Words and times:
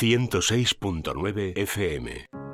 106.9 0.00 1.54
FM. 1.56 2.47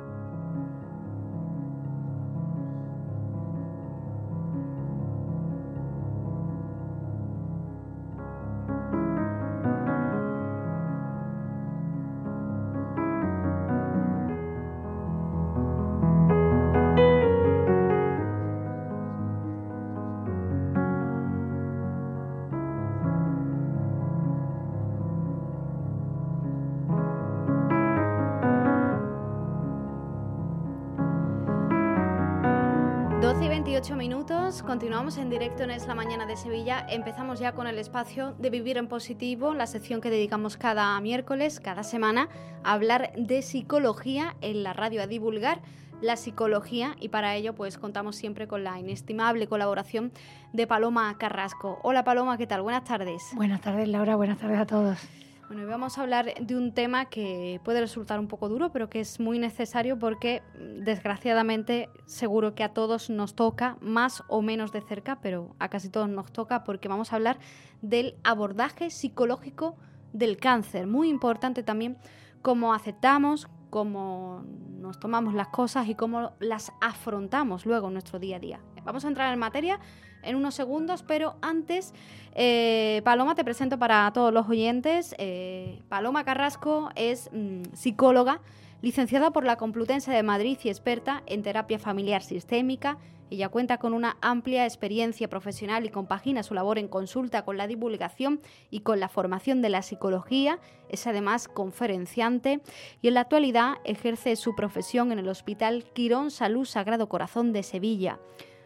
Continuamos 34.75 35.17
en 35.17 35.29
directo 35.29 35.63
en 35.63 35.71
Es 35.71 35.87
la 35.87 35.95
Mañana 35.95 36.25
de 36.25 36.35
Sevilla. 36.35 36.85
Empezamos 36.89 37.39
ya 37.39 37.53
con 37.53 37.65
el 37.65 37.79
espacio 37.79 38.35
de 38.39 38.49
Vivir 38.49 38.75
en 38.75 38.89
Positivo, 38.89 39.53
la 39.53 39.67
sección 39.67 40.01
que 40.01 40.09
dedicamos 40.09 40.57
cada 40.57 40.99
miércoles, 40.99 41.61
cada 41.61 41.81
semana, 41.81 42.27
a 42.65 42.73
hablar 42.73 43.13
de 43.15 43.41
psicología 43.41 44.35
en 44.41 44.63
la 44.63 44.73
radio, 44.73 45.01
a 45.01 45.07
divulgar 45.07 45.61
la 46.01 46.17
psicología 46.17 46.97
y 46.99 47.07
para 47.07 47.35
ello 47.35 47.55
pues 47.55 47.77
contamos 47.77 48.17
siempre 48.17 48.49
con 48.49 48.65
la 48.65 48.77
inestimable 48.77 49.47
colaboración 49.47 50.11
de 50.51 50.67
Paloma 50.67 51.17
Carrasco. 51.17 51.79
Hola 51.81 52.03
Paloma, 52.03 52.37
¿qué 52.37 52.45
tal? 52.45 52.61
Buenas 52.61 52.83
tardes. 52.83 53.23
Buenas 53.33 53.61
tardes 53.61 53.87
Laura, 53.87 54.17
buenas 54.17 54.39
tardes 54.39 54.59
a 54.59 54.65
todos. 54.65 54.99
Bueno, 55.47 55.61
hoy 55.61 55.69
vamos 55.69 55.99
a 55.99 56.01
hablar 56.01 56.33
de 56.41 56.55
un 56.55 56.73
tema 56.73 57.05
que 57.05 57.61
puede 57.63 57.79
resultar 57.79 58.19
un 58.19 58.27
poco 58.27 58.49
duro, 58.49 58.71
pero 58.71 58.89
que 58.89 58.99
es 58.99 59.19
muy 59.19 59.37
necesario 59.37 59.99
porque, 59.99 60.41
desgraciadamente, 60.55 61.87
seguro 62.07 62.55
que 62.55 62.63
a 62.63 62.73
todos 62.73 63.11
nos 63.11 63.35
toca, 63.35 63.77
más 63.79 64.23
o 64.27 64.41
menos 64.41 64.71
de 64.71 64.81
cerca, 64.81 65.21
pero 65.21 65.55
a 65.59 65.69
casi 65.69 65.89
todos 65.89 66.09
nos 66.09 66.31
toca, 66.31 66.63
porque 66.63 66.87
vamos 66.87 67.13
a 67.13 67.17
hablar 67.17 67.37
del 67.83 68.15
abordaje 68.23 68.89
psicológico 68.89 69.75
del 70.13 70.37
cáncer. 70.37 70.87
Muy 70.87 71.09
importante 71.09 71.61
también 71.61 71.99
cómo 72.41 72.73
aceptamos, 72.73 73.47
cómo 73.69 74.43
nos 74.79 74.99
tomamos 74.99 75.35
las 75.35 75.49
cosas 75.49 75.87
y 75.87 75.93
cómo 75.93 76.31
las 76.39 76.71
afrontamos 76.81 77.67
luego 77.67 77.87
en 77.87 77.93
nuestro 77.93 78.17
día 78.17 78.37
a 78.37 78.39
día. 78.39 78.59
Vamos 78.83 79.05
a 79.05 79.09
entrar 79.09 79.31
en 79.31 79.39
materia 79.39 79.79
en 80.25 80.35
unos 80.35 80.55
segundos, 80.55 81.03
pero 81.03 81.35
antes, 81.41 81.93
eh, 82.33 83.01
Paloma, 83.03 83.35
te 83.35 83.43
presento 83.43 83.79
para 83.79 84.11
todos 84.13 84.33
los 84.33 84.47
oyentes. 84.49 85.15
Eh, 85.17 85.81
Paloma 85.89 86.23
Carrasco 86.23 86.89
es 86.95 87.29
mm, 87.31 87.73
psicóloga, 87.73 88.41
licenciada 88.81 89.31
por 89.31 89.45
la 89.45 89.55
Complutense 89.55 90.11
de 90.11 90.23
Madrid 90.23 90.57
y 90.63 90.69
experta 90.69 91.23
en 91.25 91.43
terapia 91.43 91.79
familiar 91.79 92.21
sistémica. 92.21 92.97
Ella 93.31 93.49
cuenta 93.49 93.79
con 93.79 93.93
una 93.93 94.17
amplia 94.21 94.65
experiencia 94.65 95.27
profesional 95.27 95.83
y 95.83 95.89
compagina 95.89 96.43
su 96.43 96.53
labor 96.53 96.77
en 96.77 96.87
consulta 96.87 97.43
con 97.43 97.57
la 97.57 97.65
divulgación 97.65 98.39
y 98.69 98.81
con 98.81 98.99
la 98.99 99.09
formación 99.09 99.63
de 99.63 99.69
la 99.69 99.81
psicología. 99.81 100.59
Es 100.89 101.07
además 101.07 101.47
conferenciante 101.47 102.61
y 103.01 103.07
en 103.07 103.15
la 103.15 103.21
actualidad 103.21 103.75
ejerce 103.83 104.35
su 104.35 104.55
profesión 104.55 105.11
en 105.11 105.17
el 105.17 105.27
Hospital 105.27 105.85
Quirón 105.93 106.29
Salud 106.29 106.65
Sagrado 106.65 107.09
Corazón 107.09 107.51
de 107.51 107.63
Sevilla. 107.63 108.19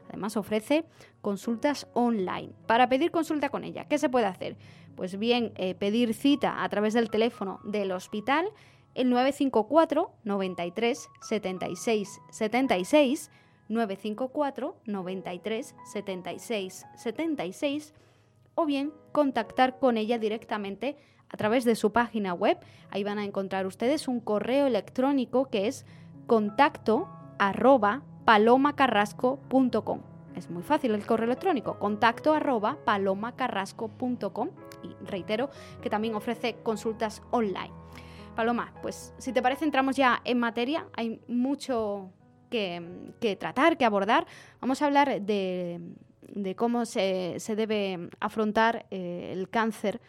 Además 0.10 0.36
ofrece 0.38 0.86
consultas 1.22 1.88
online. 1.94 2.52
Para 2.68 2.90
pedir 2.90 3.12
consulta 3.12 3.50
con 3.50 3.64
ella, 3.64 3.86
¿qué 3.86 3.98
se 3.98 4.10
puede 4.10 4.26
hacer? 4.26 4.58
Pues 4.96 5.18
bien, 5.18 5.54
eh, 5.56 5.76
pedir 5.76 6.14
cita 6.14 6.64
a 6.64 6.70
través 6.70 6.94
del 6.94 7.10
teléfono 7.10 7.60
del 7.64 7.92
hospital, 7.92 8.50
el 8.96 9.10
954 9.10 10.12
93 10.24 11.10
76 11.22 12.22
76 12.32 13.32
954 13.70 14.76
93 14.86 15.76
76 15.86 16.86
76 16.96 17.94
o 18.56 18.66
bien 18.66 18.92
contactar 19.12 19.80
con 19.80 19.96
ella 19.96 20.18
directamente 20.18 20.98
a 21.30 21.38
través 21.38 21.64
de 21.64 21.76
su 21.76 21.92
página 21.92 22.34
web. 22.34 22.58
Ahí 22.90 23.04
van 23.04 23.20
a 23.20 23.24
encontrar 23.24 23.68
ustedes 23.68 24.08
un 24.08 24.20
correo 24.20 24.66
electrónico 24.66 25.46
que 25.46 25.68
es 25.68 25.86
contacto 26.28 27.08
palomacarrasco.com. 28.30 30.02
Es 30.36 30.52
muy 30.52 30.62
fácil 30.62 30.94
el 30.94 31.04
correo 31.04 31.26
electrónico, 31.26 31.80
contacto 31.80 32.32
arroba 32.32 32.78
palomacarrasco.com 32.86 34.50
y 34.84 35.04
reitero 35.04 35.50
que 35.82 35.90
también 35.90 36.14
ofrece 36.14 36.58
consultas 36.62 37.24
online. 37.32 37.72
Paloma, 38.36 38.72
pues 38.84 39.16
si 39.18 39.34
te 39.34 39.42
parece 39.42 39.66
entramos 39.66 39.96
ya 39.96 40.22
en 40.26 40.38
materia, 40.38 40.86
hay 40.94 41.20
mucho 41.28 42.12
que, 42.52 43.36
tratar, 43.40 43.80
que 43.80 43.86
abordar. 43.86 44.28
Vamos 44.62 44.84
a 44.84 44.86
hablar 44.86 45.24
de, 45.24 45.82
cómo 46.56 46.86
se, 46.86 47.40
debe 47.56 48.12
afrontar 48.20 48.86
eh, 48.92 49.32
el 49.34 49.50
cáncer 49.50 50.00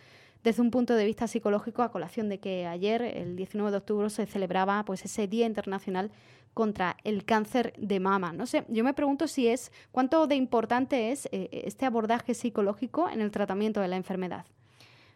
desde 0.44 0.62
un 0.62 0.70
punto 0.70 0.94
de 0.94 1.04
vista 1.04 1.26
psicológico 1.26 1.82
a 1.82 1.90
colación 1.90 2.28
de 2.28 2.38
que 2.38 2.66
ayer, 2.66 3.02
el 3.02 3.36
19 3.36 3.70
de 3.70 3.76
octubre, 3.78 4.10
se 4.10 4.26
celebraba 4.26 4.84
pues, 4.84 5.04
ese 5.04 5.26
Día 5.26 5.46
Internacional 5.46 6.10
contra 6.54 6.96
el 7.04 7.24
cáncer 7.24 7.72
de 7.78 8.00
mama. 8.00 8.32
No 8.32 8.46
sé, 8.46 8.64
yo 8.68 8.84
me 8.84 8.94
pregunto 8.94 9.28
si 9.28 9.48
es 9.48 9.72
cuánto 9.92 10.26
de 10.26 10.36
importante 10.36 11.12
es 11.12 11.28
eh, 11.32 11.48
este 11.64 11.86
abordaje 11.86 12.34
psicológico 12.34 13.08
en 13.08 13.20
el 13.20 13.30
tratamiento 13.30 13.80
de 13.80 13.88
la 13.88 13.96
enfermedad. 13.96 14.46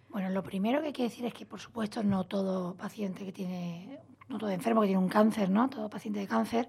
Bueno, 0.09 0.31
lo 0.31 0.43
primero 0.45 0.81
que 0.81 0.89
hay 0.89 0.93
que 0.93 1.03
decir 1.03 1.25
es 1.25 1.35
que, 1.35 1.45
por 1.45 1.59
supuesto, 1.59 2.03
no 2.05 2.25
todo 2.25 2.75
paciente 2.75 3.25
que 3.25 3.33
tiene, 3.33 3.99
no 4.29 4.39
todo 4.39 4.51
enfermo 4.51 4.83
que 4.83 4.87
tiene 4.87 5.03
un 5.03 5.09
cáncer, 5.09 5.51
¿no? 5.51 5.69
Todo 5.69 5.91
paciente 5.91 6.21
de 6.21 6.29
cáncer 6.29 6.69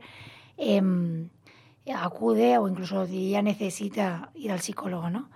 em, 0.58 1.30
acude 1.94 2.58
o 2.58 2.68
incluso 2.68 3.06
ya 3.06 3.44
necesita 3.44 4.32
ir 4.34 4.52
al 4.52 4.62
psicólogo, 4.62 5.12
¿no? 5.12 5.30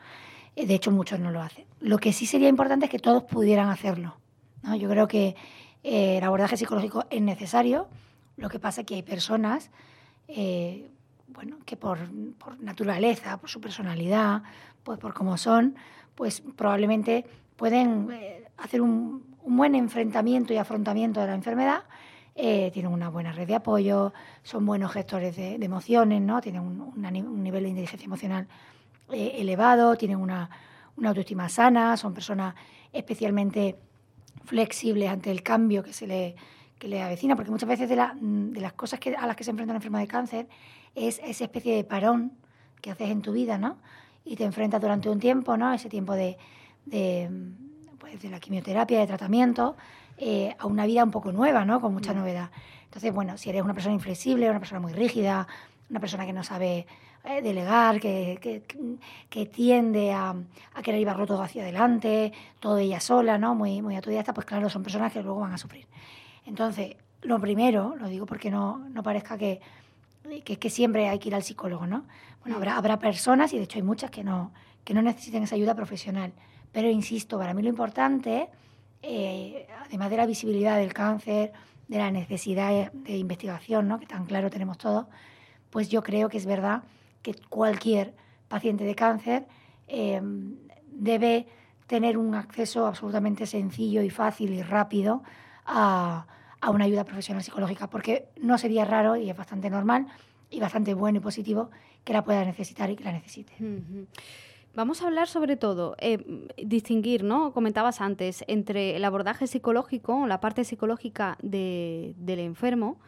Eh, 0.56 0.66
de 0.66 0.73
hecho, 0.73 0.91
muchos 0.91 1.19
no 1.19 1.29
lo 1.29 1.41
hacen. 1.41 1.66
Lo 1.79 2.00
que 2.00 2.11
sí 2.11 2.25
sería 2.25 2.50
importante 2.50 2.85
es 2.85 2.91
que 2.91 3.00
todos 3.00 3.23
pudieran 3.23 3.69
hacerlo. 3.69 4.17
¿no? 4.63 4.75
Yo 4.75 4.90
creo 4.90 5.07
que 5.07 5.35
eh, 5.84 6.17
el 6.17 6.23
abordaje 6.23 6.57
psicológico 6.57 7.06
es 7.09 7.22
necesario, 7.22 7.88
lo 8.39 8.50
que 8.50 8.59
pasa 8.59 8.81
es 8.81 8.88
que 8.88 8.95
hay 8.95 9.03
personas 9.03 9.69
eh, 10.27 10.89
bueno, 11.27 11.57
que 11.66 11.75
por, 11.75 11.97
naturaleza, 12.59 13.38
por 13.38 13.50
su 13.50 13.61
personalidad, 13.61 14.44
pues 14.83 14.97
por 14.97 15.13
cómo 15.13 15.38
son, 15.38 15.75
pues 16.16 16.41
probablemente 16.55 17.25
pueden 17.55 18.09
eh, 18.11 18.45
hacer 18.57 18.81
un, 18.81 19.28
buen 19.45 19.73
enfrentamiento 19.73 20.53
y 20.53 20.57
afrontamiento 20.57 21.19
de 21.22 21.28
la 21.28 21.35
enfermedad. 21.35 21.83
Eh, 22.35 22.69
tienen 22.72 22.91
una 22.91 23.09
buena 23.09 23.31
red 23.31 23.47
de 23.47 23.55
apoyo, 23.55 24.13
son 24.44 24.66
buenos 24.66 24.91
gestores 24.91 25.35
de, 25.35 25.55
emociones, 25.55 26.22
¿no? 26.22 26.39
tienen 26.39 26.61
un, 26.61 27.44
nivel 27.44 27.63
de 27.63 27.69
inteligencia 27.69 28.05
emocional 28.05 28.47
elevado, 29.11 29.95
tienen 29.95 30.19
una 30.19 30.49
autoestima 31.03 31.49
sana, 31.49 31.97
son 31.97 32.13
personas 32.13 32.53
especialmente 32.94 33.75
flexibles 34.45 35.09
ante 35.09 35.31
el 35.31 35.41
cambio 35.41 35.83
que 35.83 35.94
se 35.94 36.05
le 36.07 36.35
que 36.79 36.88
le 36.88 37.01
avecina, 37.03 37.35
porque 37.35 37.51
muchas 37.51 37.67
veces 37.67 37.90
de, 37.90 37.95
las 37.95 38.73
cosas 38.73 39.00
que, 39.00 39.16
a 39.16 39.28
las 39.28 39.35
que 39.35 39.44
se 39.44 39.51
enfrenta 39.51 39.73
una 39.73 39.78
enferma 39.78 40.00
de 40.00 40.07
cáncer 40.07 40.47
es 40.95 41.19
esa 41.23 41.44
especie 41.44 41.75
de 41.75 41.84
parón 41.84 42.31
que 42.81 42.90
haces 42.90 43.09
en 43.09 43.22
tu 43.22 43.34
vida, 43.34 43.57
¿no? 43.57 43.78
Y 44.23 44.38
te 44.38 44.45
enfrentas 44.45 44.81
durante 44.81 45.09
un 45.09 45.19
tiempo, 45.19 45.57
¿no? 45.57 45.73
Ese 45.73 45.90
tiempo 45.90 46.13
de, 46.13 46.38
de, 46.85 47.29
pues, 48.00 48.22
de 48.22 48.29
la 48.29 48.40
quimioterapia, 48.40 49.00
de 49.00 49.07
tratamiento, 49.07 49.75
eh, 50.17 50.56
a 50.57 50.66
una 50.67 50.85
vida 50.85 51.03
un 51.03 51.12
poco 51.12 51.34
nueva, 51.34 51.66
¿no? 51.66 51.81
Con 51.81 51.94
mucha 51.94 52.13
mm. 52.13 52.17
novedad. 52.17 52.50
Entonces, 52.85 53.13
bueno, 53.13 53.38
si 53.38 53.50
eres 53.50 53.61
una 53.61 53.73
persona 53.73 53.94
inflexible, 53.94 54.50
una 54.50 54.59
persona 54.59 54.79
muy 54.79 54.94
rígida, 54.94 55.47
una 55.90 56.00
persona 56.00 56.25
que 56.25 56.34
no 56.34 56.44
sabe 56.44 56.88
eh, 57.25 57.41
delegar, 57.41 58.00
que, 58.00 58.40
que, 58.41 58.63
que 59.29 59.46
tiende 59.47 60.13
a, 60.13 60.34
a, 60.73 60.81
querer 60.81 61.00
llevarlo 61.00 61.28
todo 61.28 61.41
hacia 61.41 61.63
adelante, 61.63 62.31
todo 62.61 62.78
ella 62.78 63.01
sola, 63.01 63.38
¿no? 63.38 63.53
Muy, 63.53 63.81
muy 63.81 63.96
autodidacta, 63.96 64.34
pues 64.34 64.46
claro, 64.47 64.69
son 64.69 64.81
personas 64.81 65.11
que 65.11 65.22
luego 65.22 65.41
van 65.41 65.53
a 65.53 65.57
sufrir. 65.57 65.85
Entonces, 66.49 66.95
lo 67.21 67.40
primero, 67.40 67.96
lo 67.96 68.09
digo 68.09 68.25
porque 68.25 68.49
no, 68.49 68.79
no 68.90 69.03
parezca 69.03 69.37
que, 69.37 69.61
que, 70.43 70.69
siempre 70.72 71.07
hay 71.07 71.19
que 71.19 71.29
ir 71.29 71.35
al 71.35 71.43
psicólogo, 71.43 71.85
¿no? 71.85 72.05
Bueno, 72.41 72.57
habrá, 72.57 72.75
habrá 72.75 72.97
personas, 72.97 73.53
y 73.53 73.57
de 73.57 73.66
hecho 73.66 73.78
hay 73.78 73.84
muchas 73.84 74.09
que 74.09 74.23
no, 74.23 74.51
que 74.84 74.96
no 74.96 75.03
necesiten 75.03 75.43
esa 75.43 75.53
ayuda 75.53 75.75
profesional. 75.75 76.34
Pero 76.72 76.90
insisto, 76.90 77.37
para 77.37 77.53
mí 77.53 77.61
lo 77.61 77.69
importante, 77.69 78.49
eh, 79.03 79.67
además 79.85 80.09
de 80.09 80.17
la 80.17 80.25
visibilidad 80.25 80.78
del 80.78 80.91
cáncer, 80.91 81.53
de 81.87 81.97
la 81.99 82.09
necesidad 82.09 82.91
de 82.93 83.17
investigación, 83.17 83.87
¿no? 83.87 83.99
que 83.99 84.07
tan 84.07 84.25
claro 84.25 84.49
tenemos 84.49 84.79
todos, 84.79 85.05
pues 85.69 85.87
yo 85.90 86.02
creo 86.02 86.29
que 86.29 86.37
es 86.37 86.47
verdad 86.47 86.81
que 87.22 87.35
cualquier 87.49 88.16
paciente 88.47 88.85
de 88.85 88.95
cáncer 88.95 89.45
eh, 89.87 90.19
debe 90.87 91.45
tener 91.85 92.17
un 92.17 92.34
acceso 92.34 92.87
absolutamente 92.87 93.45
sencillo 93.45 94.02
y 94.02 94.09
fácil 94.09 94.53
y 94.53 94.63
rápido 94.63 95.22
a, 95.66 96.25
a 96.61 96.72
una 96.72 96.85
ayuda 96.85 97.03
profesional 97.06 97.44
psicológica, 97.44 97.90
porque 97.90 98.29
no 98.41 98.58
sería 98.58 98.85
raro 98.85 99.16
y 99.16 99.29
es 99.29 99.38
bastante 99.38 99.70
normal 99.70 100.08
y 100.50 100.59
bastante 100.59 100.94
bueno 100.94 101.20
y 101.20 101.22
positivo 101.22 101.70
que 102.03 102.14
la 102.14 102.23
pueda 102.23 102.44
necesitar 102.44 102.90
y 102.90 102.96
que 102.96 103.03
la 103.03 103.11
necesite. 103.11 103.53
Vamos 104.76 105.02
a 105.02 105.08
hablar 105.08 105.28
sobre 105.28 105.58
todo, 105.58 105.96
eh, 106.00 106.47
distinguir, 106.58 107.23
¿no? 107.23 107.53
Comentabas 107.53 108.02
antes, 108.02 108.44
entre 108.47 108.96
el 108.96 109.03
abordaje 109.03 109.47
psicológico, 109.47 110.28
la 110.28 110.40
parte 110.40 110.64
psicológica 110.64 111.38
del 111.41 112.16
enfermo, 112.40 113.00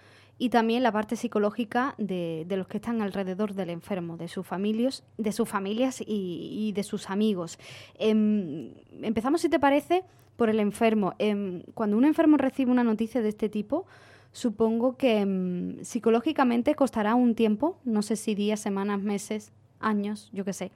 y 0.42 0.50
también 0.50 0.82
la 0.82 0.92
parte 0.92 1.16
psicológica 1.16 1.94
de, 2.00 2.48
los 2.50 2.68
que 2.68 2.78
están 2.78 3.04
alrededor 3.04 3.54
del 3.54 3.70
enfermo, 3.70 4.18
de 4.18 4.28
sus 4.28 4.44
familias, 4.46 5.04
de 5.20 5.32
sus 5.34 5.48
familias 5.48 6.02
y, 6.04 6.72
de 6.74 6.82
sus 6.82 7.12
amigos. 7.12 7.60
Em, 8.00 8.74
empezamos, 9.04 9.42
si 9.42 9.50
te 9.50 9.60
parece, 9.60 10.04
por 10.42 10.50
el 10.50 10.60
enfermo. 10.60 11.14
Em, 11.20 11.62
cuando 11.76 11.96
un 11.96 12.04
enfermo 12.04 12.36
recibe 12.36 12.72
una 12.72 12.84
noticia 12.84 13.22
de 13.22 13.30
este 13.30 13.48
tipo, 13.48 13.86
supongo 14.32 14.98
que 14.98 15.20
em, 15.20 15.84
psicológicamente 15.84 16.74
costará 16.74 17.14
un 17.14 17.36
tiempo, 17.36 17.78
no 17.84 18.02
sé 18.02 18.16
si 18.16 18.34
días, 18.34 18.60
semanas, 18.60 19.00
meses, 19.04 19.52
años, 19.80 20.32
yo 20.34 20.44
qué 20.44 20.54
sé, 20.54 20.72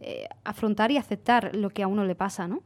eh, 0.00 0.28
afrontar 0.44 0.90
y 0.90 0.98
aceptar 0.98 1.56
lo 1.56 1.70
que 1.70 1.82
a 1.82 1.86
uno 1.86 2.04
le 2.04 2.14
pasa, 2.14 2.46
¿no? 2.46 2.60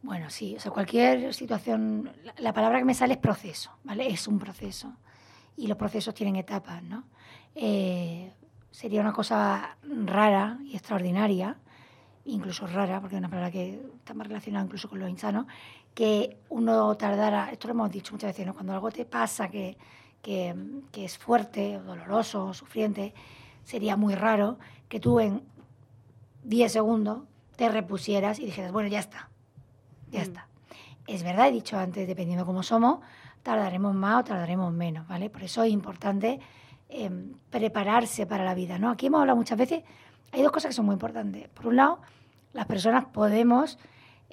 Bueno, 0.00 0.30
sí, 0.30 0.56
o 0.56 0.60
sea, 0.60 0.72
cualquier 0.72 1.34
situación, 1.34 2.10
la 2.38 2.54
palabra 2.54 2.78
que 2.78 2.86
me 2.86 2.94
sale 2.94 3.12
es 3.12 3.20
proceso, 3.20 3.72
¿vale? 3.84 4.06
Es 4.06 4.26
un 4.26 4.38
proceso 4.38 4.94
y 5.58 5.66
los 5.66 5.76
procesos 5.76 6.14
tienen 6.14 6.36
etapas, 6.36 6.82
¿no? 6.82 7.04
Eh, 7.54 8.32
sería 8.70 9.02
una 9.02 9.12
cosa 9.12 9.76
rara 10.06 10.58
y 10.64 10.74
extraordinaria, 10.74 11.58
incluso 12.24 12.66
rara, 12.66 13.00
porque 13.00 13.16
es 13.16 13.18
una 13.18 13.28
palabra 13.28 13.50
que 13.50 13.80
está 13.98 14.14
más 14.14 14.26
relacionada 14.26 14.64
incluso 14.64 14.88
con 14.88 14.98
lo 14.98 15.08
insano, 15.08 15.46
que 15.94 16.38
uno 16.48 16.96
tardara, 16.96 17.50
esto 17.50 17.68
lo 17.68 17.74
hemos 17.74 17.90
dicho 17.90 18.12
muchas 18.12 18.30
veces, 18.30 18.46
¿no? 18.46 18.54
cuando 18.54 18.72
algo 18.72 18.90
te 18.90 19.04
pasa 19.04 19.48
que, 19.48 19.76
que, 20.22 20.54
que 20.90 21.04
es 21.04 21.18
fuerte, 21.18 21.76
o 21.76 21.82
doloroso, 21.82 22.46
o 22.46 22.54
sufriente, 22.54 23.14
sería 23.64 23.96
muy 23.96 24.14
raro 24.14 24.58
que 24.88 25.00
tú 25.00 25.20
en 25.20 25.42
10 26.44 26.72
segundos 26.72 27.22
te 27.56 27.68
repusieras 27.68 28.38
y 28.38 28.46
dijeras, 28.46 28.72
bueno, 28.72 28.88
ya 28.88 29.00
está, 29.00 29.28
ya 30.10 30.20
mm. 30.20 30.22
está. 30.22 30.48
Es 31.06 31.22
verdad, 31.22 31.48
he 31.48 31.52
dicho 31.52 31.78
antes, 31.78 32.06
dependiendo 32.06 32.46
cómo 32.46 32.62
somos, 32.62 33.00
tardaremos 33.42 33.94
más 33.94 34.20
o 34.20 34.24
tardaremos 34.24 34.72
menos, 34.72 35.06
¿vale? 35.08 35.30
Por 35.30 35.42
eso 35.42 35.62
es 35.62 35.72
importante 35.72 36.40
em, 36.88 37.34
prepararse 37.50 38.26
para 38.26 38.44
la 38.44 38.54
vida, 38.54 38.78
¿no? 38.78 38.90
Aquí 38.90 39.06
hemos 39.06 39.20
hablado 39.20 39.36
muchas 39.36 39.58
veces, 39.58 39.82
hay 40.30 40.42
dos 40.42 40.52
cosas 40.52 40.70
que 40.70 40.74
son 40.74 40.86
muy 40.86 40.94
importantes. 40.94 41.48
Por 41.48 41.66
un 41.66 41.76
lado, 41.76 42.00
las 42.52 42.66
personas 42.66 43.04
podemos, 43.06 43.78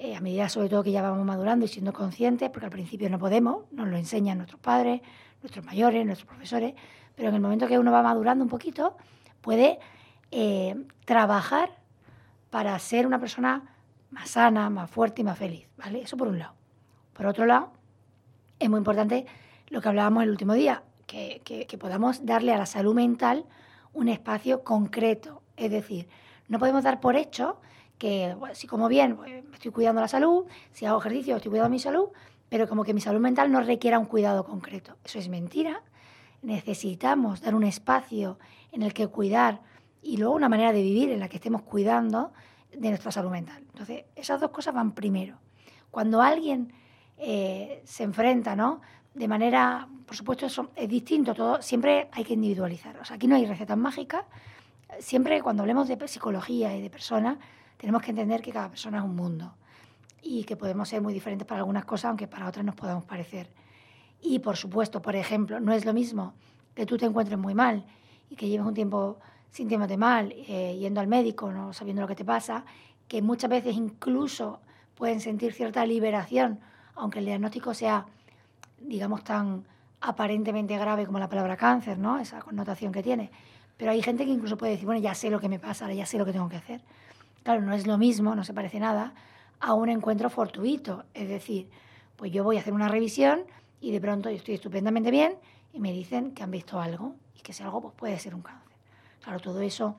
eh, 0.02 0.16
a 0.16 0.20
medida 0.22 0.48
sobre 0.48 0.70
todo 0.70 0.82
que 0.82 0.92
ya 0.92 1.02
vamos 1.02 1.26
madurando 1.26 1.66
y 1.66 1.68
siendo 1.68 1.92
conscientes, 1.92 2.48
porque 2.48 2.64
al 2.64 2.72
principio 2.72 3.10
no 3.10 3.18
podemos, 3.18 3.70
nos 3.70 3.86
lo 3.86 3.98
enseñan 3.98 4.38
nuestros 4.38 4.58
padres, 4.58 5.02
nuestros 5.42 5.62
mayores, 5.66 6.06
nuestros 6.06 6.26
profesores, 6.26 6.72
pero 7.14 7.28
en 7.28 7.34
el 7.34 7.40
momento 7.42 7.68
que 7.68 7.78
uno 7.78 7.92
va 7.92 8.02
madurando 8.02 8.42
un 8.42 8.48
poquito, 8.48 8.96
puede 9.42 9.78
eh, 10.30 10.74
trabajar 11.04 11.76
para 12.48 12.78
ser 12.78 13.06
una 13.06 13.20
persona 13.20 13.74
más 14.10 14.30
sana, 14.30 14.70
más 14.70 14.90
fuerte 14.90 15.20
y 15.20 15.24
más 15.24 15.36
feliz, 15.36 15.68
¿vale? 15.76 16.00
Eso 16.00 16.16
por 16.16 16.28
un 16.28 16.38
lado. 16.38 16.54
Por 17.12 17.26
otro 17.26 17.44
lado, 17.44 17.70
es 18.58 18.70
muy 18.70 18.78
importante 18.78 19.26
lo 19.68 19.82
que 19.82 19.88
hablábamos 19.90 20.22
el 20.22 20.30
último 20.30 20.54
día, 20.54 20.82
que, 21.06 21.76
podamos 21.78 22.24
darle 22.24 22.54
a 22.54 22.56
la 22.56 22.64
salud 22.64 22.94
mental 22.94 23.44
un 23.92 24.08
espacio 24.08 24.64
concreto. 24.64 25.42
Es 25.58 25.70
decir, 25.70 26.08
no 26.48 26.58
podemos 26.58 26.84
dar 26.84 27.00
por 27.00 27.16
hecho 27.16 27.60
que 28.00 28.34
si 28.54 28.66
como 28.66 28.88
bien, 28.88 29.14
pues, 29.14 29.44
estoy 29.52 29.70
cuidando 29.70 30.00
la 30.00 30.08
salud, 30.08 30.46
si 30.72 30.86
hago 30.86 30.98
ejercicio, 30.98 31.36
estoy 31.36 31.50
cuidando 31.50 31.68
mi 31.68 31.78
salud, 31.78 32.08
pero 32.48 32.66
como 32.66 32.82
que 32.82 32.94
mi 32.94 33.00
salud 33.02 33.20
mental 33.20 33.52
no 33.52 33.60
requiera 33.60 33.98
un 33.98 34.06
cuidado 34.06 34.42
concreto. 34.44 34.96
Eso 35.04 35.18
es 35.18 35.28
mentira. 35.28 35.82
Necesitamos 36.40 37.42
dar 37.42 37.54
un 37.54 37.62
espacio 37.62 38.38
en 38.72 38.82
el 38.82 38.94
que 38.94 39.06
cuidar 39.08 39.60
y 40.00 40.16
luego 40.16 40.34
una 40.34 40.48
manera 40.48 40.72
de 40.72 40.80
vivir 40.80 41.10
en 41.10 41.20
la 41.20 41.28
que 41.28 41.36
estemos 41.36 41.60
cuidando 41.60 42.32
de 42.72 42.88
nuestra 42.88 43.12
salud 43.12 43.30
mental. 43.30 43.62
Entonces, 43.68 44.06
esas 44.16 44.40
dos 44.40 44.50
cosas 44.50 44.74
van 44.74 44.92
primero. 44.92 45.36
Cuando 45.90 46.22
alguien 46.22 46.72
eh, 47.18 47.82
se 47.84 48.04
enfrenta, 48.04 48.56
¿no? 48.56 48.80
De 49.12 49.28
manera, 49.28 49.86
por 50.06 50.16
supuesto, 50.16 50.46
es 50.46 50.88
distinto, 50.88 51.34
todo, 51.34 51.60
siempre 51.60 52.08
hay 52.12 52.24
que 52.24 52.32
individualizar. 52.32 52.96
O 52.98 53.04
sea, 53.04 53.16
aquí 53.16 53.26
no 53.26 53.36
hay 53.36 53.44
recetas 53.44 53.76
mágicas. 53.76 54.24
Siempre 55.00 55.42
cuando 55.42 55.62
hablemos 55.64 55.86
de 55.86 56.08
psicología 56.08 56.74
y 56.74 56.80
de 56.80 56.88
personas, 56.88 57.36
tenemos 57.80 58.02
que 58.02 58.10
entender 58.10 58.42
que 58.42 58.52
cada 58.52 58.68
persona 58.68 58.98
es 58.98 59.04
un 59.04 59.16
mundo 59.16 59.54
y 60.22 60.44
que 60.44 60.54
podemos 60.54 60.88
ser 60.88 61.00
muy 61.00 61.14
diferentes 61.14 61.46
para 61.46 61.60
algunas 61.60 61.86
cosas, 61.86 62.10
aunque 62.10 62.28
para 62.28 62.46
otras 62.46 62.64
nos 62.64 62.74
podamos 62.74 63.04
parecer. 63.04 63.50
Y, 64.20 64.40
por 64.40 64.56
supuesto, 64.58 65.00
por 65.00 65.16
ejemplo, 65.16 65.60
no 65.60 65.72
es 65.72 65.86
lo 65.86 65.94
mismo 65.94 66.34
que 66.74 66.84
tú 66.84 66.98
te 66.98 67.06
encuentres 67.06 67.38
muy 67.38 67.54
mal 67.54 67.86
y 68.28 68.36
que 68.36 68.48
lleves 68.48 68.66
un 68.66 68.74
tiempo 68.74 69.18
sintiéndote 69.50 69.96
mal, 69.96 70.32
eh, 70.46 70.76
yendo 70.78 71.00
al 71.00 71.06
médico, 71.06 71.50
no 71.50 71.72
sabiendo 71.72 72.02
lo 72.02 72.08
que 72.08 72.14
te 72.14 72.24
pasa, 72.24 72.64
que 73.08 73.22
muchas 73.22 73.48
veces 73.48 73.74
incluso 73.74 74.60
pueden 74.94 75.20
sentir 75.20 75.54
cierta 75.54 75.84
liberación 75.86 76.60
aunque 77.00 77.18
el 77.18 77.24
diagnóstico 77.24 77.72
sea, 77.72 78.06
digamos, 78.78 79.24
tan 79.24 79.64
aparentemente 80.02 80.76
grave 80.76 81.06
como 81.06 81.18
la 81.18 81.28
palabra 81.28 81.56
cáncer, 81.56 81.98
¿no? 81.98 82.18
Esa 82.18 82.40
connotación 82.40 82.92
que 82.92 83.02
tiene. 83.02 83.30
Pero 83.76 83.92
hay 83.92 84.02
gente 84.02 84.26
que 84.26 84.30
incluso 84.30 84.58
puede 84.58 84.72
decir, 84.72 84.86
bueno, 84.86 85.00
ya 85.00 85.14
sé 85.14 85.30
lo 85.30 85.40
que 85.40 85.48
me 85.48 85.58
pasa, 85.58 85.90
ya 85.92 86.04
sé 86.04 86.18
lo 86.18 86.26
que 86.26 86.32
tengo 86.32 86.48
que 86.48 86.56
hacer. 86.56 86.82
Claro, 87.50 87.66
no 87.66 87.74
es 87.74 87.84
lo 87.84 87.98
mismo, 87.98 88.36
no 88.36 88.44
se 88.44 88.54
parece 88.54 88.78
nada 88.78 89.12
a 89.58 89.74
un 89.74 89.88
encuentro 89.88 90.30
fortuito. 90.30 91.02
Es 91.14 91.28
decir, 91.28 91.68
pues 92.14 92.30
yo 92.30 92.44
voy 92.44 92.58
a 92.58 92.60
hacer 92.60 92.72
una 92.72 92.86
revisión 92.86 93.42
y 93.80 93.90
de 93.90 94.00
pronto 94.00 94.30
yo 94.30 94.36
estoy 94.36 94.54
estupendamente 94.54 95.10
bien 95.10 95.34
y 95.72 95.80
me 95.80 95.90
dicen 95.90 96.30
que 96.30 96.44
han 96.44 96.52
visto 96.52 96.80
algo 96.80 97.16
y 97.36 97.40
que 97.40 97.50
ese 97.50 97.64
algo 97.64 97.80
pues, 97.80 97.94
puede 97.96 98.16
ser 98.20 98.36
un 98.36 98.42
cáncer. 98.42 98.76
Claro, 99.20 99.40
todo 99.40 99.60
eso 99.62 99.96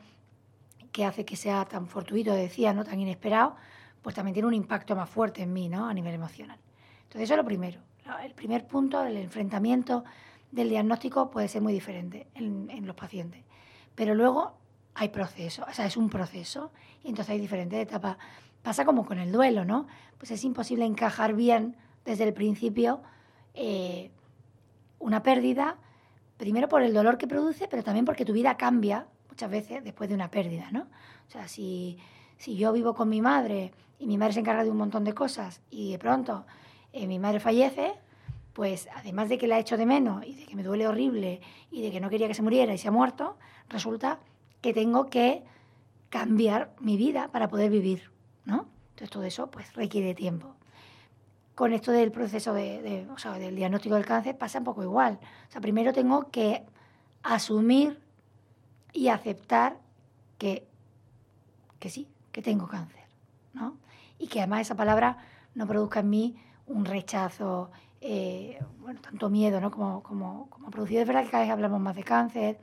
que 0.94 1.04
hace 1.04 1.26
que 1.26 1.36
sea 1.36 1.66
tan 1.66 1.88
fortuito, 1.88 2.32
decía, 2.32 2.72
¿no? 2.72 2.86
tan 2.86 3.02
inesperado, 3.02 3.58
pues 4.02 4.16
también 4.16 4.34
tiene 4.34 4.48
un 4.48 4.54
impacto 4.54 4.96
más 4.96 5.10
fuerte 5.10 5.42
en 5.42 5.52
mí, 5.52 5.68
¿no? 5.68 5.90
A 5.90 5.94
nivel 5.94 6.14
emocional. 6.14 6.58
Entonces, 7.04 7.24
eso 7.24 7.34
es 7.34 7.38
lo 7.38 7.44
primero. 7.44 7.82
El 8.24 8.34
primer 8.34 8.66
punto 8.66 9.02
del 9.02 9.18
enfrentamiento 9.18 10.06
del 10.54 10.70
diagnóstico 10.70 11.30
puede 11.30 11.50
ser 11.50 11.62
muy 11.62 11.74
diferente 11.74 12.28
en, 12.34 12.88
los 12.88 12.96
pacientes. 12.96 13.44
Pero 13.94 14.16
luego 14.16 14.54
hay 14.96 15.10
proceso, 15.10 15.66
o 15.68 15.74
sea, 15.74 15.86
es 15.86 15.98
un 15.98 16.10
proceso 16.10 16.72
y 17.04 17.10
entonces 17.10 17.32
hay 17.34 17.40
diferentes 17.40 17.80
etapas. 17.80 18.18
Pasa 18.62 18.86
como 18.86 19.06
con 19.06 19.20
el 19.20 19.32
duelo, 19.32 19.66
¿no? 19.66 19.88
Pues 20.18 20.32
es 20.32 20.44
imposible 20.44 20.86
encajar 20.86 21.34
bien 21.34 21.76
desde 22.06 22.26
el 22.26 22.34
principio 22.34 23.02
eh, 23.54 24.12
una 25.00 25.24
pérdida, 25.24 25.78
primero 26.38 26.68
por 26.68 26.84
el 26.84 26.94
dolor 26.94 27.18
que 27.18 27.28
produce, 27.28 27.68
pero 27.68 27.84
también 27.84 28.06
porque 28.06 28.26
tu 28.26 28.34
vida 28.34 28.58
cambia 28.58 29.08
muchas 29.30 29.50
veces 29.50 29.84
después 29.84 30.10
de 30.10 30.16
una 30.16 30.30
pérdida, 30.30 30.70
¿no? 30.72 30.82
O 31.28 31.32
sea, 31.32 31.48
si, 31.48 31.98
si 32.38 32.56
yo 32.56 32.72
vivo 32.74 32.94
con 32.94 33.10
mi 33.10 33.22
madre 33.22 33.72
y 33.98 34.06
mi 34.06 34.18
madre 34.18 34.34
se 34.34 34.40
encarga 34.42 34.64
de 34.64 34.72
un 34.72 34.78
montón 34.78 35.04
de 35.04 35.14
cosas 35.14 35.62
y 35.70 35.92
de 35.92 36.00
pronto 36.00 36.46
eh, 36.94 37.08
mi 37.08 37.20
madre 37.20 37.40
fallece, 37.40 37.94
pues 38.54 38.90
además 38.96 39.30
de 39.30 39.38
que 39.38 39.48
la 39.48 39.60
hecho 39.60 39.78
de 39.78 39.86
menos 39.86 40.26
y 40.26 40.36
de 40.36 40.46
que 40.46 40.56
me 40.56 40.64
duele 40.64 40.88
horrible 40.88 41.42
y 41.72 41.82
de 41.82 41.92
que 41.92 42.00
no 42.02 42.10
quería 42.10 42.28
que 42.28 42.34
se 42.34 42.42
muriera 42.42 42.74
y 42.74 42.78
se 42.78 42.90
ha 42.90 42.92
muerto, 42.92 43.38
resulta 43.70 44.20
que 44.62 44.74
tengo 44.74 45.10
que 45.10 45.44
cambiar 46.10 46.74
mi 46.80 46.98
vida 46.98 47.30
para 47.32 47.50
poder 47.50 47.72
vivir, 47.72 48.12
¿no? 48.46 48.68
Entonces 48.90 49.10
todo 49.10 49.24
eso 49.24 49.50
pues 49.50 49.74
requiere 49.74 50.14
tiempo. 50.14 50.56
Con 51.56 51.74
esto 51.74 51.92
del 51.92 52.12
proceso 52.12 52.54
de, 52.54 53.08
o 53.14 53.18
sea, 53.18 53.34
del 53.34 53.56
diagnóstico 53.56 53.96
del 53.96 54.06
cáncer 54.06 54.38
pasa 54.38 54.60
un 54.60 54.66
poco 54.66 54.84
igual. 54.84 55.20
O 55.50 55.52
sea, 55.52 55.62
primero 55.62 55.94
tengo 55.94 56.30
que 56.32 56.64
asumir 57.24 58.00
y 58.94 59.08
aceptar 59.08 59.78
que, 60.38 60.68
que 61.80 61.90
sí, 61.90 62.08
que 62.32 62.42
tengo 62.42 62.68
cáncer, 62.68 63.04
¿no? 63.54 63.78
Y 64.18 64.28
que 64.28 64.40
además 64.40 64.62
esa 64.62 64.76
palabra 64.76 65.18
no 65.56 65.68
produzca 65.68 66.00
en 66.02 66.10
mí 66.10 66.36
un 66.68 66.86
rechazo, 66.86 67.72
eh, 68.02 68.60
bueno, 68.80 69.00
tanto 69.02 69.30
miedo 69.30 69.62
¿no? 69.62 69.72
como, 69.72 70.02
como, 70.04 70.48
como 70.50 70.70
producido. 70.70 71.02
Es 71.02 71.08
verdad 71.08 71.24
que 71.24 71.32
cada 71.32 71.44
vez 71.44 71.52
hablamos 71.52 71.80
más 71.80 71.96
de 71.96 72.04
cáncer, 72.04 72.60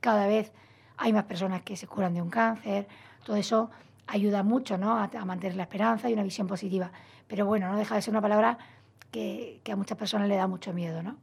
cada 0.00 0.26
vez 0.26 0.52
hay 0.96 1.12
más 1.12 1.24
personas 1.24 1.62
que 1.62 1.76
se 1.76 1.86
curan 1.86 2.14
de 2.14 2.22
un 2.22 2.30
cáncer, 2.30 2.86
todo 3.24 3.36
eso 3.36 3.70
ayuda 4.06 4.42
mucho 4.42 4.78
¿no? 4.78 4.96
a, 4.96 5.08
mantener 5.24 5.56
la 5.56 5.64
esperanza 5.64 6.10
y 6.10 6.12
una 6.12 6.22
visión 6.22 6.46
positiva. 6.46 6.90
Pero 7.26 7.46
bueno, 7.46 7.70
no 7.70 7.76
deja 7.76 7.94
de 7.94 8.02
ser 8.02 8.12
una 8.12 8.20
palabra 8.20 8.58
que, 9.10 9.60
que, 9.62 9.72
a 9.72 9.76
muchas 9.76 9.96
personas 9.96 10.28
le 10.28 10.36
da 10.36 10.46
mucho 10.46 10.72
miedo. 10.72 11.02
¿no? 11.02 11.16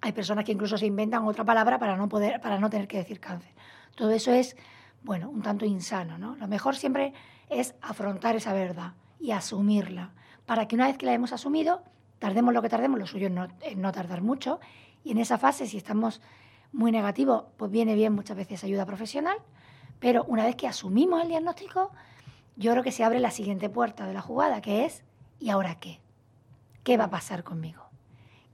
Hay 0.00 0.12
personas 0.12 0.44
que 0.44 0.52
incluso 0.52 0.78
se 0.78 0.86
inventan 0.86 1.24
otra 1.26 1.44
palabra 1.44 1.78
para 1.78 1.96
no, 1.96 2.08
poder, 2.08 2.40
para 2.40 2.58
no 2.58 2.70
tener 2.70 2.88
que 2.88 2.98
decir 2.98 3.20
cáncer. 3.20 3.52
Todo 3.94 4.10
eso 4.10 4.32
es, 4.32 4.56
bueno, 5.02 5.28
un 5.28 5.42
tanto 5.42 5.64
insano. 5.64 6.18
¿no? 6.18 6.36
Lo 6.36 6.48
mejor 6.48 6.76
siempre 6.76 7.12
es 7.48 7.74
afrontar 7.82 8.36
esa 8.36 8.52
verdad 8.52 8.92
y 9.20 9.32
asumirla 9.32 10.10
para 10.46 10.66
que 10.66 10.76
una 10.76 10.86
vez 10.86 10.96
que 10.96 11.04
la 11.06 11.12
hemos 11.12 11.32
asumido, 11.32 11.82
tardemos 12.18 12.54
lo 12.54 12.62
que 12.62 12.68
tardemos, 12.68 12.98
lo 12.98 13.06
suyo 13.06 13.28
no, 13.28 13.48
no 13.76 13.92
tardar 13.92 14.22
mucho, 14.22 14.60
y 15.04 15.12
en 15.12 15.18
esa 15.18 15.36
fase, 15.36 15.66
si 15.66 15.76
estamos 15.76 16.22
muy 16.72 16.92
negativos, 16.92 17.44
pues 17.56 17.70
viene 17.70 17.94
bien 17.94 18.12
muchas 18.12 18.36
veces 18.36 18.64
ayuda 18.64 18.86
profesional, 18.86 19.38
pero 19.98 20.24
una 20.24 20.44
vez 20.44 20.56
que 20.56 20.68
asumimos 20.68 21.22
el 21.22 21.28
diagnóstico, 21.28 21.90
yo 22.56 22.72
creo 22.72 22.82
que 22.82 22.92
se 22.92 23.04
abre 23.04 23.20
la 23.20 23.30
siguiente 23.30 23.68
puerta 23.68 24.06
de 24.06 24.14
la 24.14 24.20
jugada, 24.20 24.60
que 24.60 24.84
es, 24.84 25.02
¿y 25.38 25.50
ahora 25.50 25.76
qué? 25.76 26.00
¿Qué 26.84 26.96
va 26.96 27.04
a 27.04 27.10
pasar 27.10 27.44
conmigo? 27.44 27.88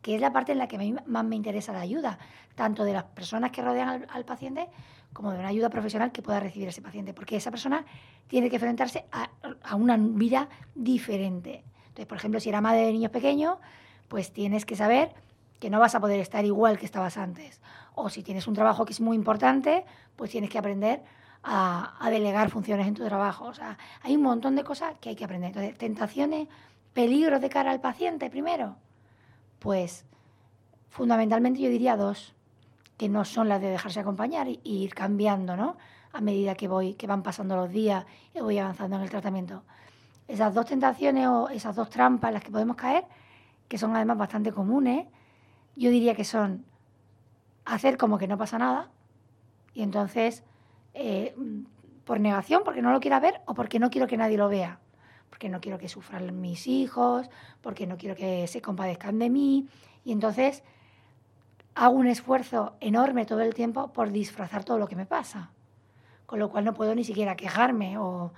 que 0.04 0.14
es 0.14 0.21
la 0.21 0.35
parte 0.35 0.52
en 0.52 0.59
la 0.59 0.68
que 0.68 0.76
más 1.06 1.25
me 1.25 1.35
interesa 1.35 1.73
la 1.73 1.80
ayuda, 1.80 2.18
tanto 2.54 2.85
de 2.85 2.92
las 2.92 3.04
personas 3.04 3.50
que 3.52 3.62
rodean 3.62 4.04
al, 4.06 4.25
paciente 4.26 4.68
como 5.14 5.33
de 5.33 5.38
una 5.38 5.49
ayuda 5.49 5.71
profesional 5.71 6.12
que 6.12 6.21
pueda 6.21 6.40
recibir 6.40 6.68
ese 6.68 6.83
paciente, 6.83 7.14
porque 7.14 7.37
esa 7.37 7.50
persona 7.50 7.87
tiene 8.28 8.50
que 8.50 8.56
enfrentarse 8.56 9.06
a, 9.11 9.30
a 9.62 9.76
una 9.76 9.97
vida 9.97 10.50
diferente. 10.75 11.64
Entonces, 11.85 12.04
por 12.04 12.18
ejemplo, 12.18 12.38
si 12.38 12.50
era 12.50 12.61
madre 12.61 12.85
de 12.85 12.92
niños 12.92 13.11
pequeños, 13.11 13.56
pues 14.09 14.30
tienes 14.30 14.66
que 14.66 14.76
saber 14.76 15.14
que 15.59 15.71
no 15.71 15.81
vas 15.81 15.95
a 15.95 16.01
poder 16.01 16.21
estar 16.21 16.45
igual 16.45 16.79
que 16.79 16.87
estabas 16.87 17.17
antes. 17.17 17.61
O 17.95 18.09
si 18.09 18.23
tienes 18.23 18.47
un 18.47 18.55
trabajo 18.55 18.85
que 18.85 18.93
es 18.93 19.01
muy 19.01 19.17
importante, 19.17 19.85
pues 20.17 20.31
tienes 20.31 20.51
que 20.51 20.59
aprender 20.59 21.03
a, 21.45 22.09
delegar 22.11 22.51
funciones 22.51 22.87
en 22.87 22.95
tu 22.95 23.05
trabajo. 23.05 23.47
O 23.47 23.55
sea, 23.55 23.79
hay 24.03 24.17
un 24.17 24.23
montón 24.23 24.57
de 24.57 24.65
cosas 24.65 24.95
que 25.01 25.11
hay 25.11 25.17
que 25.17 25.25
aprender. 25.25 25.49
Entonces, 25.49 25.77
tentaciones, 25.79 26.49
peligros 26.93 27.41
de 27.41 27.49
cara 27.49 27.71
al 27.71 27.81
paciente 27.81 28.31
primero. 28.31 28.77
Pues 29.59 30.05
fundamentalmente 30.91 31.61
yo 31.61 31.69
diría 31.69 31.97
dos, 31.97 32.35
que 32.97 33.09
no 33.09 33.25
son 33.25 33.49
las 33.49 33.61
de 33.61 33.69
dejarse 33.69 34.01
acompañar 34.01 34.49
y, 34.49 34.61
ir 34.65 34.95
cambiando, 34.95 35.57
¿no? 35.57 35.77
A 36.13 36.21
medida 36.21 36.55
que 36.55 36.69
voy, 36.69 36.95
que 36.95 37.07
van 37.07 37.23
pasando 37.23 37.57
los 37.57 37.71
días 37.71 38.07
y 38.35 38.41
voy 38.41 38.59
avanzando 38.59 38.97
en 38.97 39.03
el 39.03 39.11
tratamiento. 39.11 39.65
Esas 40.29 40.55
dos 40.55 40.67
tentaciones 40.67 41.27
o 41.27 41.49
esas 41.49 41.75
dos 41.75 41.91
trampas 41.91 42.29
en 42.29 42.35
las 42.35 42.45
que 42.45 42.51
podemos 42.51 42.77
caer, 42.77 43.05
que 43.69 43.79
son 43.79 43.95
además 43.97 44.17
bastante 44.17 44.53
comunes, 44.53 45.07
yo 45.76 45.90
diría 45.90 46.14
que 46.14 46.25
son 46.25 46.64
hacer 47.64 47.97
como 47.97 48.19
que 48.19 48.28
no 48.28 48.38
pasa 48.38 48.59
nada 48.59 48.90
y 49.75 49.83
entonces 49.83 50.45
eh, 50.95 51.35
por 52.04 52.21
negación, 52.21 52.62
porque 52.64 52.83
no 52.83 52.93
lo 52.93 53.00
quiera 53.00 53.21
ver 53.21 53.40
o 53.47 53.54
porque 53.54 53.78
no 53.78 53.90
quiero 53.90 54.07
que 54.07 54.16
nadie 54.16 54.37
lo 54.37 54.49
vea. 54.49 54.78
Porque 55.31 55.49
no 55.49 55.61
quiero 55.61 55.78
que 55.78 55.88
sufran 55.88 56.40
mis 56.40 56.66
hijos, 56.69 57.28
porque 57.61 57.87
no 57.87 57.97
quiero 57.97 58.14
que 58.14 58.47
se 58.47 58.62
compadezcan 58.62 59.19
de 59.19 59.31
mí. 59.31 59.66
Y 60.04 60.12
entonces 60.12 60.62
hago 61.75 61.97
un 61.97 62.07
esfuerzo 62.07 62.76
enorme 62.81 63.26
todo 63.26 63.40
el 63.40 63.52
tiempo 63.52 63.93
por 63.93 64.12
disfrazar 64.12 64.64
todo 64.64 64.78
lo 64.78 64.87
que 64.87 64.97
me 64.97 65.07
pasa. 65.07 65.50
Con 66.26 66.38
lo 66.38 66.50
cual 66.50 66.64
no 66.64 66.75
puedo 66.75 66.95
ni 66.95 67.04
siquiera 67.04 67.37
quejarme 67.37 67.99
o, 67.99 68.33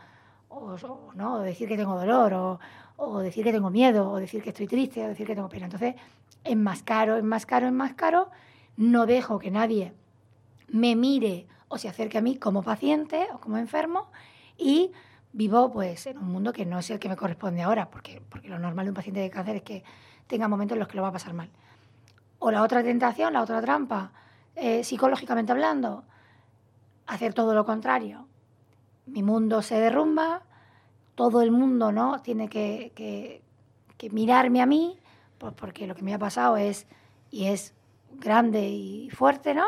¿no? 1.15 1.41
decir 1.41 1.69
que 1.69 1.77
tengo 1.77 1.99
dolor 1.99 2.59
o, 2.97 3.21
decir 3.21 3.45
que 3.45 3.53
tengo 3.53 3.71
miedo 3.71 4.11
o 4.11 4.17
decir 4.17 4.43
que 4.43 4.51
estoy 4.51 4.67
triste 4.67 5.05
o 5.05 5.09
decir 5.09 5.27
que 5.27 5.35
tengo 5.35 5.49
pena. 5.49 5.67
Entonces, 5.67 5.95
es 6.45 6.57
más 6.57 6.83
caro, 6.83 7.17
es 7.17 7.25
más 7.25 7.47
caro, 7.47 7.67
es 7.67 7.73
más 7.73 7.95
caro. 7.95 8.31
No 8.77 9.07
dejo 9.07 9.39
que 9.39 9.51
nadie 9.51 9.93
me 10.69 10.97
mire 10.97 11.47
o 11.69 11.79
se 11.79 11.89
acerque 11.89 12.19
a 12.19 12.21
mí 12.21 12.37
como 12.37 12.63
paciente 12.63 13.27
o 13.33 13.39
como 13.39 13.59
enfermo 13.59 14.09
y 14.57 14.93
vivo 15.33 15.71
pues 15.73 16.07
en 16.07 16.19
un 16.19 16.33
mundo 16.33 16.53
que 16.53 16.65
no 16.65 16.79
es 16.79 16.91
el 16.91 16.99
que 16.99 17.09
me 17.09 17.17
corresponde 17.17 17.63
ahora, 17.63 17.91
porque, 17.91 18.23
porque 18.29 18.49
lo 18.49 18.59
normal 18.59 18.87
de 18.87 18.91
un 18.91 18.95
paciente 18.95 19.21
de 19.21 19.31
cáncer 19.31 19.57
es 19.57 19.63
que 19.63 19.85
tenga 20.27 20.49
momentos 20.49 20.77
en 20.77 20.81
los 20.81 20.89
que 20.89 20.97
lo 20.97 21.03
va 21.03 21.09
a 21.09 21.13
pasar 21.13 21.35
mal. 21.35 21.51
O 22.39 22.51
la 22.51 22.63
otra 22.63 22.83
tentación, 22.83 23.33
la 23.33 23.43
otra 23.43 23.61
trampa, 23.61 24.13
eh, 24.55 24.85
psicológicamente 24.85 25.53
hablando, 25.53 26.05
hacer 27.07 27.35
todo 27.35 27.55
lo 27.55 27.65
contrario. 27.65 28.27
Mi 29.07 29.23
mundo 29.23 29.63
se 29.63 29.79
derrumba, 29.79 30.43
todo 31.17 31.43
el 31.43 31.51
mundo 31.51 31.91
¿no? 31.91 32.21
tiene 32.23 32.49
que, 32.49 33.43
mirarme 34.13 34.63
a 34.63 34.67
mí, 34.67 34.97
pues 35.39 35.53
porque 35.55 35.89
lo 35.89 35.97
que 35.97 36.03
me 36.03 36.15
ha 36.15 36.19
pasado 36.19 36.57
es, 36.57 36.87
y 37.33 37.47
es 37.47 37.75
grande 38.21 38.69
y 38.69 39.11
fuerte, 39.11 39.53
¿no? 39.55 39.67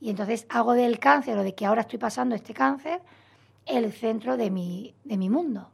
Y 0.00 0.10
entonces 0.10 0.46
hago 0.48 0.72
del 0.72 0.98
cáncer 0.98 1.38
o 1.38 1.44
de 1.44 1.54
que 1.54 1.64
ahora 1.64 1.82
estoy 1.82 1.98
pasando 1.98 2.34
este 2.34 2.52
cáncer 2.52 3.00
el 3.64 3.92
centro 3.92 4.36
de 4.36 4.50
mi, 4.50 4.94
de 5.04 5.16
mi 5.16 5.30
mundo. 5.30 5.70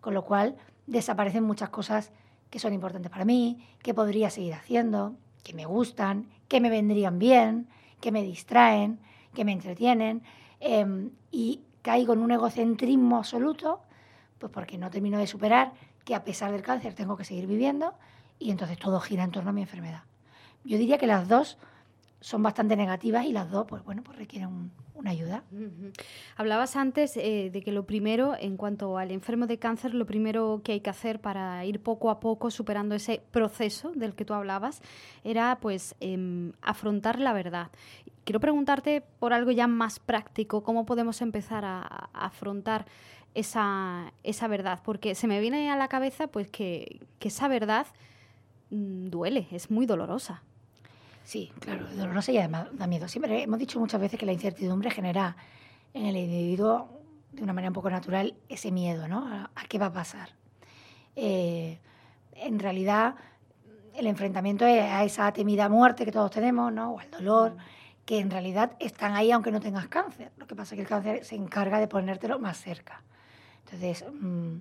Con 0.00 0.14
lo 0.14 0.24
cual 0.24 0.56
desaparecen 0.86 1.44
muchas 1.44 1.70
cosas 1.70 2.12
que 2.50 2.58
son 2.58 2.72
importantes 2.72 3.10
para 3.10 3.24
mí, 3.24 3.66
que 3.82 3.94
podría 3.94 4.30
seguir 4.30 4.54
haciendo, 4.54 5.14
que 5.42 5.54
me 5.54 5.66
gustan, 5.66 6.28
que 6.48 6.60
me 6.60 6.70
vendrían 6.70 7.18
bien, 7.18 7.68
que 8.00 8.12
me 8.12 8.22
distraen, 8.22 9.00
que 9.34 9.44
me 9.44 9.52
entretienen. 9.52 10.22
Em, 10.60 11.10
y 11.30 11.60
caigo 11.82 12.14
en 12.14 12.20
un 12.20 12.30
egocentrismo 12.30 13.18
absoluto, 13.18 13.80
pues 14.38 14.52
porque 14.52 14.78
no 14.78 14.90
termino 14.90 15.18
de 15.18 15.26
superar 15.26 15.72
que 16.04 16.14
a 16.14 16.24
pesar 16.24 16.52
del 16.52 16.62
cáncer 16.62 16.94
tengo 16.94 17.16
que 17.16 17.24
seguir 17.24 17.46
viviendo 17.46 17.94
y 18.38 18.50
entonces 18.50 18.78
todo 18.78 19.00
gira 19.00 19.24
en 19.24 19.30
torno 19.30 19.50
a 19.50 19.52
mi 19.52 19.62
enfermedad. 19.62 20.02
Yo 20.64 20.78
diría 20.78 20.98
que 20.98 21.06
las 21.06 21.28
dos 21.28 21.58
son 22.20 22.42
bastante 22.42 22.76
negativas 22.76 23.24
y 23.24 23.32
las 23.32 23.50
dos, 23.50 23.66
pues 23.68 23.84
bueno, 23.84 24.02
pues 24.02 24.18
requieren 24.18 24.70
una 24.94 25.10
ayuda. 25.10 25.44
Hablabas 26.36 26.74
antes 26.74 27.16
eh, 27.16 27.50
de 27.52 27.62
que 27.62 27.70
lo 27.70 27.84
primero, 27.84 28.34
en 28.38 28.56
cuanto 28.56 28.98
al 28.98 29.10
enfermo 29.10 29.46
de 29.46 29.58
cáncer, 29.58 29.94
lo 29.94 30.06
primero 30.06 30.62
que 30.64 30.72
hay 30.72 30.80
que 30.80 30.90
hacer 30.90 31.20
para 31.20 31.64
ir 31.64 31.80
poco 31.80 32.10
a 32.10 32.18
poco 32.18 32.50
superando 32.50 32.94
ese 32.94 33.22
proceso 33.30 33.92
del 33.94 34.14
que 34.14 34.24
tú 34.24 34.34
hablabas, 34.34 34.80
era 35.22 35.58
pues 35.60 35.94
em, 36.00 36.52
afrontar 36.62 37.20
la 37.20 37.32
verdad. 37.32 37.70
Quiero 38.24 38.40
preguntarte 38.40 39.02
por 39.20 39.32
algo 39.32 39.52
ya 39.52 39.68
más 39.68 40.00
práctico, 40.00 40.64
¿cómo 40.64 40.84
podemos 40.84 41.22
empezar 41.22 41.64
a, 41.64 42.08
afrontar 42.12 42.86
esa, 43.36 44.12
esa, 44.22 44.48
verdad? 44.48 44.80
Porque 44.82 45.14
se 45.14 45.26
me 45.26 45.40
viene 45.40 45.70
a 45.70 45.76
la 45.76 45.88
cabeza 45.88 46.26
pues 46.26 46.48
que, 46.48 47.00
que 47.18 47.28
esa 47.28 47.48
verdad 47.48 47.86
mm, 48.70 49.08
duele, 49.08 49.46
es 49.50 49.70
muy 49.70 49.86
dolorosa. 49.86 50.42
Sí, 51.22 51.52
claro, 51.60 51.86
dolorosa 51.96 52.32
y 52.32 52.38
además 52.38 52.68
da 52.72 52.86
miedo. 52.86 53.08
Siempre 53.08 53.42
hemos 53.42 53.58
dicho 53.58 53.80
muchas 53.80 54.00
veces 54.00 54.18
que 54.18 54.26
la 54.26 54.32
incertidumbre 54.32 54.90
genera 54.90 55.36
en 55.92 56.06
el 56.06 56.16
individuo, 56.16 56.88
de 57.32 57.42
una 57.42 57.52
manera 57.52 57.70
un 57.70 57.74
poco 57.74 57.90
natural, 57.90 58.34
ese 58.48 58.70
miedo, 58.70 59.08
¿no? 59.08 59.26
A, 59.26 59.50
qué 59.68 59.78
va 59.78 59.86
a 59.86 59.92
pasar. 59.92 60.30
Eh, 61.16 61.78
en 62.32 62.58
realidad, 62.58 63.16
el 63.94 64.06
enfrentamiento 64.06 64.66
es 64.66 64.82
a 64.82 65.04
esa 65.04 65.32
temida 65.32 65.68
muerte 65.68 66.04
que 66.04 66.12
todos 66.12 66.30
tenemos, 66.30 66.72
¿no? 66.72 66.92
O 66.92 67.00
al 67.00 67.10
dolor, 67.10 67.56
que 68.04 68.20
en 68.20 68.30
realidad 68.30 68.72
están 68.78 69.14
ahí 69.14 69.32
aunque 69.32 69.50
no 69.50 69.60
tengas 69.60 69.88
cáncer. 69.88 70.32
Lo 70.36 70.46
que 70.46 70.54
pasa 70.54 70.74
es 70.74 70.76
que 70.76 70.82
el 70.82 70.88
cáncer 70.88 71.24
se 71.24 71.34
encarga 71.34 71.80
de 71.80 71.88
ponértelo 71.88 72.38
más 72.38 72.58
cerca. 72.58 73.02
Entonces, 73.66 74.04
mm, 74.20 74.58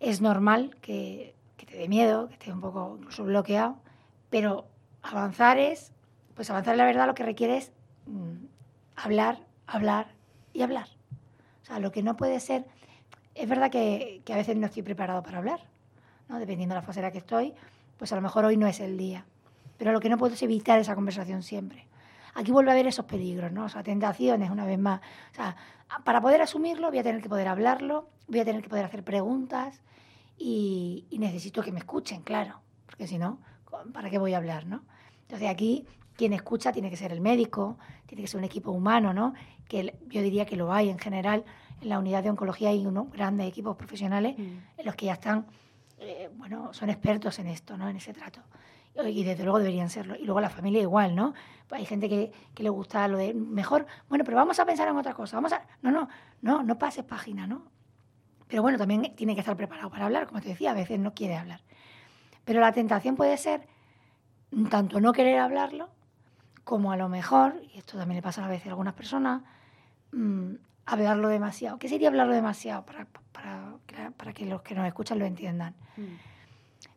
es 0.00 0.20
normal 0.20 0.76
que, 0.80 1.34
te 1.56 1.78
dé 1.78 1.88
miedo, 1.88 2.28
que 2.28 2.34
estés 2.34 2.52
un 2.52 2.60
poco 2.60 2.96
incluso 2.98 3.24
bloqueado, 3.24 3.76
pero 4.30 4.66
avanzar 5.02 5.58
es, 5.58 5.92
pues 6.34 6.50
avanzar 6.50 6.76
la 6.76 6.84
verdad 6.84 7.06
lo 7.06 7.14
que 7.14 7.22
requiere 7.22 7.56
es 7.56 7.72
mm, 8.06 8.46
hablar, 8.96 9.38
hablar 9.66 10.08
y 10.52 10.62
hablar. 10.62 10.88
O 11.62 11.66
sea, 11.66 11.78
lo 11.78 11.90
que 11.90 12.02
no 12.02 12.16
puede 12.16 12.40
ser, 12.40 12.66
es 13.34 13.48
verdad 13.48 13.70
que, 13.70 14.20
que, 14.24 14.32
a 14.34 14.36
veces 14.36 14.56
no 14.56 14.66
estoy 14.66 14.82
preparado 14.82 15.22
para 15.22 15.38
hablar, 15.38 15.60
¿no? 16.28 16.38
dependiendo 16.38 16.74
de 16.74 16.80
la 16.80 16.86
fase 16.86 17.00
en 17.00 17.04
la 17.04 17.12
que 17.12 17.18
estoy, 17.18 17.54
pues 17.96 18.12
a 18.12 18.16
lo 18.16 18.22
mejor 18.22 18.44
hoy 18.44 18.56
no 18.56 18.66
es 18.66 18.80
el 18.80 18.98
día. 18.98 19.24
Pero 19.78 19.92
lo 19.92 20.00
que 20.00 20.08
no 20.08 20.18
puedo 20.18 20.34
es 20.34 20.42
evitar 20.42 20.78
esa 20.78 20.94
conversación 20.94 21.42
siempre. 21.42 21.86
Aquí 22.34 22.50
vuelve 22.50 22.70
a 22.70 22.74
haber 22.74 22.86
esos 22.86 23.04
peligros, 23.04 23.52
¿no? 23.52 23.64
O 23.64 23.68
sea, 23.68 23.82
tentaciones, 23.82 24.50
una 24.50 24.64
vez 24.64 24.78
más. 24.78 25.00
O 25.32 25.34
sea, 25.34 25.56
para 26.04 26.20
poder 26.20 26.42
asumirlo 26.42 26.88
voy 26.88 26.98
a 26.98 27.02
tener 27.02 27.22
que 27.22 27.28
poder 27.28 27.48
hablarlo, 27.48 28.08
voy 28.28 28.40
a 28.40 28.44
tener 28.44 28.62
que 28.62 28.68
poder 28.68 28.84
hacer 28.84 29.04
preguntas 29.04 29.80
y, 30.36 31.06
y 31.10 31.18
necesito 31.18 31.62
que 31.62 31.72
me 31.72 31.78
escuchen, 31.78 32.22
claro, 32.22 32.60
porque 32.86 33.06
si 33.06 33.18
no, 33.18 33.38
¿para 33.92 34.10
qué 34.10 34.18
voy 34.18 34.34
a 34.34 34.38
hablar, 34.38 34.66
no? 34.66 34.82
Entonces 35.22 35.48
aquí 35.48 35.86
quien 36.16 36.32
escucha 36.32 36.72
tiene 36.72 36.90
que 36.90 36.96
ser 36.96 37.12
el 37.12 37.20
médico, 37.20 37.78
tiene 38.06 38.22
que 38.22 38.28
ser 38.28 38.38
un 38.38 38.44
equipo 38.44 38.70
humano, 38.70 39.12
¿no? 39.12 39.34
Que 39.68 39.96
yo 40.08 40.22
diría 40.22 40.46
que 40.46 40.56
lo 40.56 40.72
hay 40.72 40.90
en 40.90 40.98
general. 40.98 41.44
En 41.80 41.88
la 41.88 41.98
unidad 41.98 42.22
de 42.22 42.30
oncología 42.30 42.70
hay 42.70 42.86
unos 42.86 43.10
grandes 43.10 43.48
equipos 43.48 43.76
profesionales 43.76 44.36
mm. 44.38 44.42
en 44.78 44.86
los 44.86 44.94
que 44.94 45.06
ya 45.06 45.14
están, 45.14 45.46
eh, 45.98 46.30
bueno, 46.36 46.72
son 46.72 46.90
expertos 46.90 47.38
en 47.38 47.48
esto, 47.48 47.76
¿no? 47.76 47.88
En 47.88 47.96
ese 47.96 48.12
trato. 48.12 48.40
Y 48.96 49.24
desde 49.24 49.42
luego 49.42 49.58
deberían 49.58 49.90
serlo. 49.90 50.14
Y 50.14 50.24
luego 50.24 50.40
la 50.40 50.50
familia 50.50 50.80
igual, 50.80 51.16
¿no? 51.16 51.34
Pues 51.68 51.80
hay 51.80 51.86
gente 51.86 52.08
que, 52.08 52.32
que, 52.54 52.62
le 52.62 52.68
gusta 52.68 53.08
lo 53.08 53.18
de 53.18 53.34
mejor, 53.34 53.86
bueno, 54.08 54.24
pero 54.24 54.36
vamos 54.36 54.60
a 54.60 54.64
pensar 54.64 54.86
en 54.86 54.96
otra 54.96 55.14
cosa. 55.14 55.36
Vamos 55.36 55.52
a. 55.52 55.62
No, 55.82 55.90
no, 55.90 56.08
no, 56.42 56.62
no 56.62 56.78
pases 56.78 57.04
página, 57.04 57.46
¿no? 57.46 57.74
Pero 58.46 58.62
bueno, 58.62 58.78
también 58.78 59.14
tiene 59.16 59.34
que 59.34 59.40
estar 59.40 59.56
preparado 59.56 59.90
para 59.90 60.04
hablar, 60.04 60.26
como 60.26 60.40
te 60.40 60.50
decía, 60.50 60.70
a 60.70 60.74
veces 60.74 60.98
no 61.00 61.14
quiere 61.14 61.36
hablar. 61.36 61.60
Pero 62.44 62.60
la 62.60 62.72
tentación 62.72 63.16
puede 63.16 63.36
ser 63.36 63.66
tanto 64.70 65.00
no 65.00 65.12
querer 65.12 65.38
hablarlo, 65.38 65.88
como 66.62 66.92
a 66.92 66.96
lo 66.96 67.08
mejor, 67.08 67.60
y 67.72 67.78
esto 67.78 67.98
también 67.98 68.16
le 68.16 68.22
pasa 68.22 68.44
a 68.44 68.48
veces 68.48 68.66
a 68.66 68.70
algunas 68.70 68.94
personas, 68.94 69.42
mm, 70.12 70.54
hablarlo 70.86 71.28
demasiado. 71.28 71.78
¿Qué 71.78 71.88
sería 71.88 72.08
hablarlo 72.08 72.34
demasiado 72.34 72.84
para, 72.84 73.06
para, 73.32 73.74
para, 74.16 74.32
que 74.32 74.46
los 74.46 74.62
que 74.62 74.74
nos 74.74 74.86
escuchan 74.86 75.18
lo 75.18 75.24
entiendan? 75.24 75.74
Mm. 75.96 76.02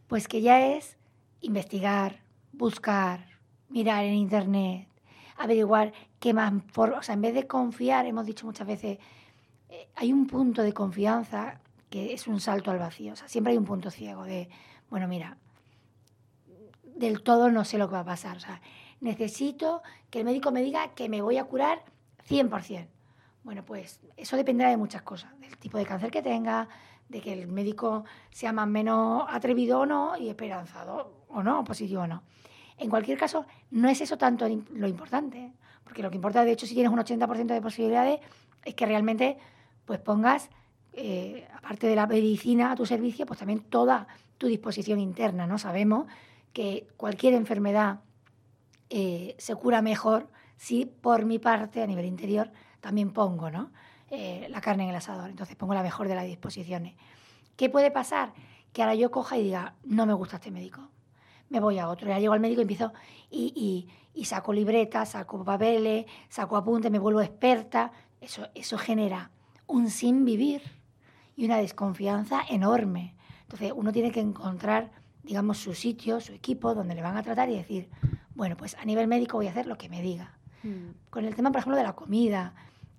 Pues 0.08 0.27
que 0.27 0.42
ya 0.42 0.66
es 0.66 0.97
investigar, 1.41 2.22
buscar, 2.51 3.25
mirar 3.70 4.03
en 4.06 4.15
internet, 4.15 4.88
averiguar 5.38 5.94
qué 6.20 6.34
más, 6.34 6.53
o 6.75 7.01
sea, 7.03 7.13
en 7.13 7.22
vez 7.22 7.34
de 7.34 7.48
confiar, 7.48 8.06
hemos 8.06 8.25
dicho 8.25 8.46
muchas 8.46 8.67
veces, 8.67 8.98
eh, 9.70 9.89
hay 9.96 10.13
un 10.13 10.27
punto 10.27 10.63
de 10.63 10.74
confianza 10.74 11.60
que 11.89 12.13
es 12.13 12.27
un 12.27 12.39
salto 12.39 12.72
al 12.72 12.79
vacío, 12.79 13.13
o 13.13 13.15
sea, 13.15 13.27
siempre 13.27 13.51
hay 13.51 13.58
un 13.58 13.65
punto 13.65 13.91
ciego 13.91 14.24
de, 14.24 14.50
bueno, 14.89 15.08
mira, 15.08 15.38
del 16.98 17.22
todo 17.22 17.51
no 17.51 17.63
sé 17.63 17.77
lo 17.77 17.88
que 17.88 17.94
va 17.94 18.01
a 18.01 18.06
pasar. 18.06 18.38
O 18.38 18.39
sea, 18.39 18.62
necesito 19.00 19.82
que 20.10 20.20
el 20.20 20.25
médico 20.25 20.51
me 20.51 20.62
diga 20.62 20.94
que 20.94 21.10
me 21.10 21.22
voy 21.22 21.38
a 21.38 21.46
curar 21.46 21.84
100%. 22.27 22.88
Bueno, 23.44 23.63
pues 23.63 24.01
eso 24.17 24.36
dependerá 24.36 24.70
de 24.70 24.77
muchas 24.77 25.03
cosas, 25.03 25.39
del 25.39 25.58
tipo 25.58 25.77
de 25.77 25.86
cáncer 25.86 26.12
que 26.12 26.22
tenga, 26.22 26.67
de 27.08 27.22
que 27.22 27.32
el 27.32 27.48
médico 27.48 28.03
sea 28.32 28.51
más 28.51 28.65
o 28.65 28.70
menos 28.70 29.25
atrevido 29.29 29.79
o 29.79 29.86
no 29.86 30.17
y 30.17 30.27
esperanzado. 30.27 31.13
O 31.29 31.43
no, 31.43 31.63
positivo 31.63 32.03
o 32.03 32.07
no. 32.07 32.24
En 32.77 32.89
cualquier 32.89 33.17
caso, 33.17 33.46
no 33.72 33.89
es 33.89 34.01
eso 34.01 34.17
tanto 34.17 34.48
lo 34.74 34.88
importante, 34.88 35.51
porque 35.84 36.03
lo 36.03 36.10
que 36.10 36.15
importa, 36.15 36.43
de 36.43 36.51
hecho, 36.51 36.67
si 36.67 36.74
tienes 36.74 36.91
un 36.91 37.00
80% 37.00 37.48
de 37.48 37.62
posibilidades, 37.62 38.19
es 38.65 38.75
que 38.75 38.86
realmente 38.86 39.38
pues 39.86 40.00
pongas, 40.00 40.50
eh, 40.93 41.48
aparte 41.55 41.88
de 41.88 41.96
la 41.96 42.05
medicina 42.05 42.72
a 42.72 42.75
tu 42.75 42.86
servicio, 42.86 43.25
pues 43.25 43.39
también 43.39 43.62
toda 43.62 44.07
tu 44.38 44.48
disposición 44.48 45.00
interna, 45.00 45.48
¿no? 45.48 45.57
Sabemos 45.57 46.07
que 46.53 46.88
cualquier 46.98 47.34
enfermedad 47.34 48.01
eh, 48.89 49.36
se 49.39 49.55
cura 49.55 49.81
mejor 49.81 50.27
si 50.57 50.86
por 50.86 51.25
mi 51.25 51.39
parte, 51.39 51.81
a 51.81 51.88
nivel 51.88 52.05
interior, 52.05 52.51
también 52.81 53.12
pongo, 53.12 53.50
¿no? 53.50 53.72
Eh, 54.10 54.48
la 54.50 54.62
carne 54.62 54.84
en 54.84 54.89
el 54.89 54.96
asador, 54.96 55.29
entonces 55.29 55.55
pongo 55.55 55.74
la 55.74 55.84
mejor 55.84 56.07
de 56.07 56.15
las 56.15 56.25
disposiciones. 56.25 56.96
¿Qué 57.55 57.69
puede 57.69 57.91
pasar? 57.91 58.34
Que 58.74 58.81
ahora 58.81 58.96
yo 58.96 59.10
coja 59.12 59.38
y 59.38 59.43
diga, 59.43 59.75
no 59.84 60.05
me 60.05 60.13
gusta 60.13 60.38
este 60.38 60.51
médico, 60.51 60.89
me 61.50 61.60
voy 61.60 61.80
a 61.80 61.89
otro. 61.89 62.08
Ya 62.08 62.20
llego 62.20 62.34
al 62.34 62.39
médico 62.39 62.62
y 62.62 62.63
empiezo 62.63 62.94
y, 63.30 63.89
y, 64.13 64.25
saco 64.25 64.54
libretas, 64.54 65.10
saco 65.10 65.44
papeles, 65.44 66.06
saco 66.30 66.58
apuntes, 66.58 66.92
me 66.92 67.00
vuelvo 67.00 67.22
experta. 67.22 67.92
Eso, 68.22 68.48
eso 68.56 68.77
genera 68.77 69.32
un 69.68 69.89
sin 69.89 70.25
vivir 70.25 70.62
y 71.36 71.46
una 71.46 71.58
desconfianza 71.58 72.42
enorme. 72.50 73.16
Entonces 73.44 73.72
uno 73.75 73.92
tiene 73.92 74.12
que 74.12 74.20
encontrar, 74.20 74.92
digamos, 75.24 75.58
su 75.58 75.74
sitio, 75.74 76.20
su 76.20 76.34
equipo, 76.34 76.74
donde 76.74 76.96
le 76.96 77.01
van 77.01 77.16
a 77.16 77.24
tratar 77.24 77.50
y 77.50 77.56
decir, 77.56 77.89
bueno, 78.36 78.58
pues 78.58 78.75
a 78.75 78.86
nivel 78.86 79.08
médico 79.08 79.38
voy 79.38 79.48
a 79.48 79.51
hacer 79.51 79.68
lo 79.68 79.77
que 79.77 79.89
me 79.89 80.01
diga. 80.01 80.38
Hmm. 80.63 80.92
Con 81.10 81.25
el 81.25 81.36
tema, 81.36 81.51
por 81.51 81.60
ejemplo, 81.60 81.77
de 81.77 81.84
la 81.84 81.94
comida, 81.94 82.54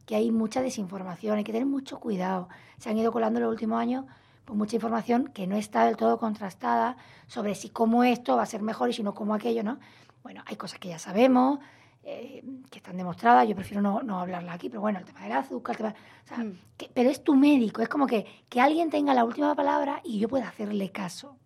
que 0.06 0.16
hay 0.16 0.30
mucha 0.30 0.62
desinformación, 0.62 1.36
hay 1.36 1.44
que 1.44 1.52
tener 1.52 1.66
mucho 1.66 2.00
cuidado. 2.00 2.48
Se 2.78 2.88
han 2.88 2.96
ido 2.96 3.12
colando 3.12 3.38
en 3.38 3.44
los 3.44 3.52
últimos 3.52 3.78
años 3.78 4.06
pues, 4.48 4.56
mucha 4.56 4.76
información 4.76 5.28
que 5.28 5.46
no 5.46 5.56
está 5.56 5.84
del 5.84 5.98
todo 5.98 6.18
contrastada 6.18 6.96
sobre 7.26 7.54
si 7.54 7.68
como 7.68 8.02
esto 8.02 8.34
va 8.34 8.44
a 8.44 8.46
ser 8.46 8.62
mejor 8.62 8.88
y 8.88 8.94
si 8.94 9.02
no 9.02 9.12
como 9.14 9.34
aquello, 9.34 9.62
¿no? 9.62 9.78
Bueno, 10.22 10.42
hay 10.46 10.56
cosas 10.56 10.78
que 10.78 10.88
ya 10.88 10.98
sabemos, 10.98 11.58
eh, 12.02 12.42
que 12.70 12.78
están 12.78 12.96
demostradas, 12.96 13.46
yo 13.46 13.54
prefiero 13.54 13.82
no, 13.82 14.02
no, 14.02 14.18
hablarla 14.18 14.54
aquí, 14.54 14.70
pero 14.70 14.80
bueno, 14.80 15.00
el 15.00 15.04
tema 15.04 15.20
del 15.20 15.32
azúcar, 15.32 15.76
o 15.76 16.26
sea, 16.26 16.38
mm. 16.38 16.54
pero 16.94 17.10
es 17.10 17.22
tu 17.22 17.34
médico, 17.34 17.82
es 17.82 17.90
como 17.90 18.06
que, 18.06 18.24
que 18.48 18.62
alguien 18.62 18.88
tenga 18.88 19.12
la 19.12 19.26
última 19.26 19.54
palabra 19.54 20.00
y 20.02 20.18
yo 20.18 20.28
pueda 20.28 20.48
hacerle 20.48 20.90
caso. 20.92 21.36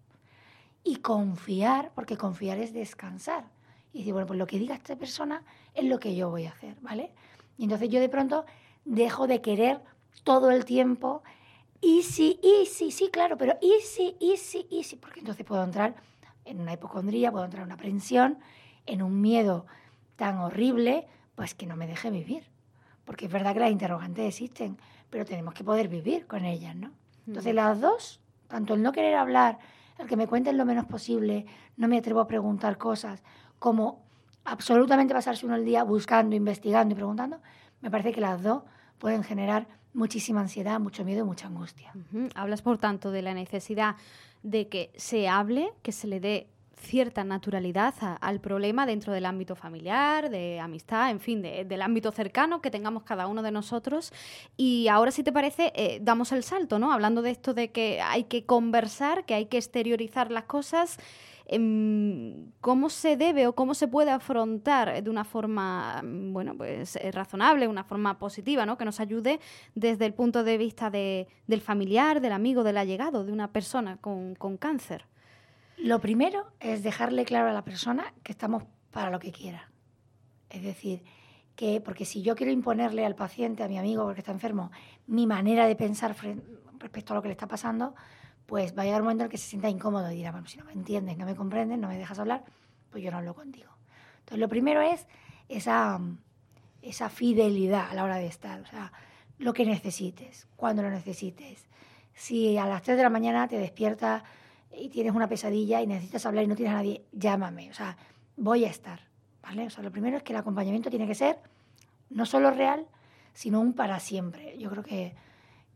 Y 0.85 0.97
confiar, 0.97 1.91
porque 1.97 2.17
confiar 2.17 2.59
es 2.59 2.73
descansar. 2.73 3.47
Y 3.93 3.99
decir, 3.99 4.13
bueno, 4.13 4.29
pues 4.29 4.39
lo 4.39 4.47
que 4.47 4.61
diga 4.61 4.77
esta 4.77 4.95
persona 4.95 5.43
es 5.75 5.85
lo 5.85 5.99
que 5.99 6.15
yo 6.15 6.31
voy 6.31 6.47
a 6.47 6.51
hacer, 6.51 6.77
¿vale? 6.81 7.13
Y 7.59 7.65
entonces 7.65 7.89
yo 7.89 7.99
de 7.99 8.09
pronto 8.09 8.45
dejo 8.85 9.27
de 9.27 9.41
querer 9.41 9.81
todo 10.23 10.53
el 10.53 10.65
tiempo, 10.65 11.25
y 11.83 12.03
sí, 12.03 12.39
y 12.43 12.67
sí, 12.67 12.93
sí, 12.93 13.11
claro, 13.12 13.37
pero 13.37 13.59
y 13.61 13.75
sí, 13.83 14.17
y 14.21 14.37
sí, 14.37 14.67
y 14.71 14.85
sí, 14.85 14.97
porque 14.97 15.19
entonces 15.19 15.45
puedo 15.45 15.65
entrar 15.65 15.97
en 16.45 16.61
una 16.61 16.73
hipocondría, 16.73 17.33
puedo 17.33 17.45
entrar 17.45 17.62
en 17.62 17.67
una 17.67 17.75
aprensión, 17.75 18.39
en 18.87 19.03
un 19.03 19.21
miedo 19.21 19.67
tan 20.17 20.39
horrible, 20.39 21.09
pues 21.35 21.55
que 21.55 21.67
no 21.67 21.77
me 21.77 21.89
deje 21.89 22.11
vivir. 22.11 22.45
Porque 23.05 23.27
es 23.27 23.33
verdad 23.33 23.53
que 23.53 23.61
las 23.61 23.73
interrogantes 23.73 24.25
existen, 24.27 24.79
pero 25.11 25.25
tenemos 25.25 25.55
que 25.55 25.65
poder 25.65 25.89
vivir 25.89 26.27
con 26.29 26.45
ellas, 26.45 26.77
¿no? 26.77 26.93
Entonces 27.27 27.53
las 27.53 27.81
dos, 27.81 28.21
tanto 28.47 28.75
el 28.75 28.83
no 28.83 28.93
querer 28.93 29.17
hablar, 29.17 29.59
el 29.99 30.07
que 30.07 30.17
me 30.17 30.29
cuenten 30.29 30.57
lo 30.57 30.65
menos 30.65 30.87
posible, 30.87 31.47
no 31.77 31.89
me 31.89 31.99
atrevo 31.99 32.21
a 32.21 32.29
preguntar 32.29 32.79
cosas, 32.79 33.25
como 33.59 34.05
absolutamente 34.45 35.15
pasarse 35.15 35.47
uno 35.47 35.57
el 35.57 35.65
día 35.65 35.83
buscando, 35.83 36.37
investigando 36.37 36.93
y 36.93 36.97
preguntando, 36.97 37.41
me 37.81 37.91
parece 37.91 38.12
que 38.12 38.21
las 38.21 38.43
dos 38.43 38.62
pueden 38.99 39.25
generar 39.25 39.67
muchísima 39.95 40.41
ansiedad, 40.41 40.81
mucho 40.81 41.05
miedo 41.05 41.21
y 41.21 41.27
mucha 41.27 41.47
angustia. 41.47 41.93
Hablas, 42.35 42.63
por 42.63 42.79
tanto, 42.79 43.11
de 43.11 43.23
la 43.23 43.35
necesidad 43.35 43.97
de 44.43 44.69
que 44.69 44.93
se 44.97 45.29
hable, 45.29 45.73
que 45.83 45.93
se 45.93 46.07
le 46.07 46.21
dé 46.21 46.49
cierta 46.76 47.25
naturalidad 47.25 47.95
al 48.21 48.41
problema 48.41 48.87
dentro 48.87 49.12
del 49.12 49.26
ámbito 49.26 49.55
familiar, 49.55 50.31
de 50.31 50.61
amistad, 50.61 51.11
en 51.11 51.21
fin, 51.21 51.43
del 51.43 51.83
ámbito 51.83 52.12
cercano 52.12 52.61
que 52.61 52.71
tengamos 52.71 53.05
cada 53.05 53.26
uno 53.26 53.43
de 53.43 53.52
nosotros. 53.52 54.12
Y 54.57 54.88
ahora, 54.88 55.11
si 55.11 55.23
te 55.23 55.33
parece, 55.33 55.73
eh, 55.75 55.99
damos 56.02 56.33
el 56.33 56.43
salto, 56.43 56.79
¿no? 56.79 56.93
Hablando 56.93 57.23
de 57.23 57.31
esto 57.31 57.55
de 57.55 57.71
que 57.71 58.00
hay 58.00 58.25
que 58.25 58.45
conversar, 58.45 59.25
que 59.25 59.35
hay 59.35 59.47
que 59.47 59.59
exteriorizar 59.59 60.31
las 60.31 60.45
cosas. 60.45 60.99
Em, 61.47 62.52
cómo 62.61 62.88
se 62.88 63.17
debe 63.17 63.47
o 63.47 63.55
cómo 63.55 63.75
se 63.75 63.88
puede 63.88 64.11
afrontar 64.11 65.02
de 65.02 65.11
una 65.11 65.25
forma 65.25 66.00
bueno 66.05 66.57
pues 66.57 66.97
eh, 66.97 67.11
razonable, 67.11 67.69
una 67.69 67.85
forma 67.85 68.18
positiva, 68.18 68.64
¿no? 68.64 68.79
que 68.79 68.85
nos 68.85 69.01
ayude 69.01 69.40
desde 69.75 70.07
el 70.07 70.14
punto 70.14 70.44
de 70.44 70.57
vista 70.57 70.88
de, 70.88 71.27
del 71.49 71.61
familiar, 71.61 72.20
del 72.20 72.33
amigo, 72.33 72.62
del 72.62 72.79
allegado, 72.79 73.25
de 73.25 73.33
una 73.33 73.53
persona 73.53 73.99
con 73.99 74.57
cáncer. 74.57 75.05
Lo 75.77 76.01
primero 76.01 76.53
es 76.61 76.83
dejarle 76.83 77.25
claro 77.25 77.49
a 77.49 77.53
la 77.53 77.65
persona 77.65 78.13
que 78.23 78.33
estamos 78.33 78.65
para 78.91 79.11
lo 79.11 79.19
que 79.19 79.33
quiera. 79.33 79.71
Es 80.51 80.63
decir, 80.63 81.03
que 81.57 81.81
porque 81.81 82.05
si 82.05 82.23
yo 82.23 82.37
quiero 82.37 82.53
imponerle 82.53 83.05
al 83.05 83.15
paciente, 83.15 83.63
a 83.63 83.69
mi 83.69 83.79
amigo 83.79 84.05
porque 84.05 84.21
está 84.21 84.33
enfermo, 84.33 84.71
mi 85.07 85.27
manera 85.27 85.67
de 85.67 85.77
pensar 85.77 86.15
respecto 86.79 87.13
a 87.13 87.17
lo 87.17 87.23
que 87.23 87.29
le 87.29 87.33
está 87.33 87.47
pasando, 87.47 87.95
pues 88.47 88.77
va 88.77 88.83
a 88.83 88.85
llegar 88.85 89.01
un 89.01 89.07
momento 89.07 89.23
en 89.23 89.27
el 89.27 89.31
que 89.31 89.39
se 89.39 89.49
sienta 89.49 89.69
incómodo 89.69 90.11
y 90.11 90.17
dirá, 90.17 90.31
bueno, 90.31 90.47
si 90.47 90.59
no 90.59 90.65
me 90.65 90.73
entiendes, 90.73 91.17
no 91.17 91.27
me 91.27 91.35
comprendes, 91.35 91.79
no 91.79 91.89
me 91.89 91.97
dejas 91.97 92.19
hablar, 92.19 92.45
pues 92.91 93.03
yo 93.03 93.11
no 93.11 93.19
hablo 93.19 93.35
contigo. 93.35 93.71
Entonces, 94.21 94.39
lo 94.39 94.49
primero 94.49 94.83
es 94.83 95.07
esa, 95.49 96.01
esa 96.83 97.09
fidelidad 97.09 97.91
a 97.91 97.95
la 97.95 98.05
hora 98.05 98.17
de 98.17 98.27
estar, 98.27 98.61
o 98.61 98.67
sea, 98.67 98.93
lo 99.39 99.53
que 99.53 99.65
necesites, 99.65 100.47
cuando 100.57 100.83
lo 100.83 100.91
necesites. 100.91 101.67
Si 102.15 102.57
a 102.59 102.67
las 102.67 102.83
3 102.83 102.97
de 102.97 103.03
la 103.03 103.11
mañana 103.11 103.49
te 103.49 103.59
despiertas 103.59 104.23
y 104.77 104.89
tienes 104.89 105.15
una 105.15 105.29
pesadilla 105.29 105.81
y 105.81 105.87
necesitas 105.87 106.25
hablar 106.27 106.45
y 106.45 106.47
no 106.47 106.57
tienes 106.57 106.75
a 106.75 106.79
nadie, 106.79 107.05
llámame, 107.13 107.71
o 107.71 107.75
sea, 107.75 107.97
voy 108.37 108.65
a 108.65 108.69
estar, 108.69 109.01
¿vale? 109.43 109.67
O 109.67 109.71
sea, 109.71 109.83
lo 109.83 109.91
primero 109.91 110.17
es 110.17 110.23
que 110.23 110.33
el 110.33 110.39
acompañamiento 110.39 110.91
tiene 110.91 111.07
que 111.07 111.15
ser 111.15 111.39
no 112.11 112.27
solo 112.27 112.51
real, 112.51 112.87
sino 113.33 113.61
un 113.61 113.73
para 113.73 113.99
siempre. 113.99 114.59
Yo 114.59 114.69
creo 114.69 114.83
que, 114.83 115.15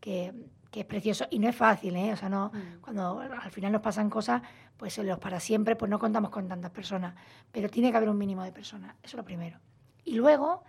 que 0.01 0.35
que 0.77 0.81
es 0.81 0.87
precioso 0.87 1.27
y 1.31 1.39
no 1.39 1.49
es 1.49 1.57
fácil, 1.57 1.97
¿eh? 1.97 2.13
O 2.13 2.17
sea, 2.17 2.29
no, 2.29 2.51
mm. 2.53 2.83
cuando 2.83 3.21
al 3.21 3.51
final 3.51 3.73
nos 3.73 3.81
pasan 3.81 4.11
cosas, 4.11 4.43
pues 4.77 4.99
en 4.99 5.07
los 5.07 5.19
para 5.19 5.41
siempre, 5.41 5.75
pues 5.75 5.91
no 5.91 5.99
contamos 5.99 6.31
con 6.31 6.49
tantas 6.49 6.71
personas, 6.71 7.15
pero 7.51 7.71
tiene 7.71 7.91
que 7.91 7.97
haber 7.97 8.11
un 8.11 8.19
mínimo 8.19 8.43
de 8.43 8.53
personas, 8.53 8.95
eso 9.03 9.07
es 9.07 9.15
lo 9.15 9.25
primero. 9.25 9.59
Y 10.05 10.17
luego, 10.17 10.65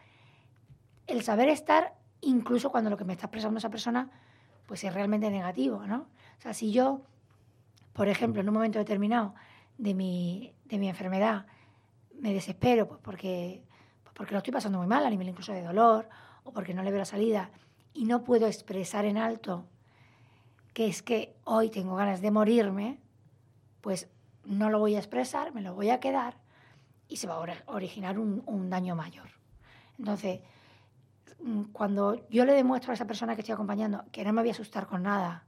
el 1.07 1.23
saber 1.23 1.49
estar, 1.49 1.93
incluso 2.21 2.71
cuando 2.71 2.89
lo 2.89 2.95
que 2.95 3.03
me 3.03 3.11
está 3.11 3.25
expresando 3.25 3.57
esa 3.57 3.69
persona, 3.69 4.09
pues 4.65 4.81
es 4.85 4.93
realmente 4.93 5.29
negativo, 5.29 5.85
¿no? 5.85 6.07
O 6.37 6.41
sea, 6.41 6.53
si 6.53 6.71
yo, 6.71 7.01
por 7.97 8.09
ejemplo, 8.09 8.41
en 8.41 8.47
un 8.47 8.53
momento 8.53 8.77
determinado 8.77 9.33
de 9.79 9.95
mi, 9.95 10.53
de 10.65 10.77
mi 10.77 10.87
enfermedad, 10.87 11.47
me 12.13 12.31
desespero, 12.31 12.87
pues 12.87 13.01
porque, 13.01 13.63
pues 14.03 14.13
porque 14.13 14.33
lo 14.33 14.37
estoy 14.37 14.53
pasando 14.53 14.77
muy 14.77 14.85
mal, 14.85 15.03
a 15.03 15.09
nivel 15.09 15.29
incluso 15.29 15.51
de 15.51 15.63
dolor, 15.63 16.07
o 16.43 16.53
porque 16.53 16.75
no 16.75 16.83
le 16.83 16.91
veo 16.91 16.99
la 16.99 17.05
salida, 17.05 17.49
y 17.95 18.05
no 18.05 18.23
puedo 18.23 18.45
expresar 18.45 19.05
en 19.05 19.17
alto 19.17 19.65
que 20.75 20.85
es 20.85 21.01
que 21.01 21.35
hoy 21.43 21.71
tengo 21.71 21.95
ganas 21.95 22.21
de 22.21 22.29
morirme, 22.29 22.99
pues 23.81 24.07
no 24.45 24.69
lo 24.69 24.77
voy 24.77 24.93
a 24.93 24.99
expresar, 24.99 25.51
me 25.51 25.61
lo 25.61 25.73
voy 25.73 25.89
a 25.89 25.99
quedar 25.99 26.37
y 27.07 27.17
se 27.17 27.25
va 27.25 27.33
a 27.33 27.55
originar 27.65 28.19
un, 28.19 28.69
daño 28.69 28.95
mayor. 28.95 29.29
Entonces, 29.97 30.41
mm, 31.41 31.63
cuando 31.71 32.29
yo 32.29 32.45
le 32.45 32.53
demuestro 32.53 32.91
a 32.91 32.93
esa 32.93 33.07
persona 33.07 33.33
que 33.33 33.41
estoy 33.41 33.53
acompañando 33.53 34.05
que 34.11 34.23
no 34.23 34.33
me 34.33 34.41
voy 34.41 34.49
a 34.49 34.51
asustar 34.51 34.85
con 34.85 35.01
nada 35.01 35.46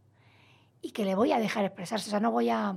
y 0.82 0.92
que 0.92 1.06
le 1.06 1.16
voy 1.16 1.32
a 1.32 1.40
dejar 1.40 1.66
expresarse, 1.66 2.10
o 2.10 2.12
sea, 2.12 2.20
no 2.20 2.32
voy 2.32 2.50
a, 2.50 2.76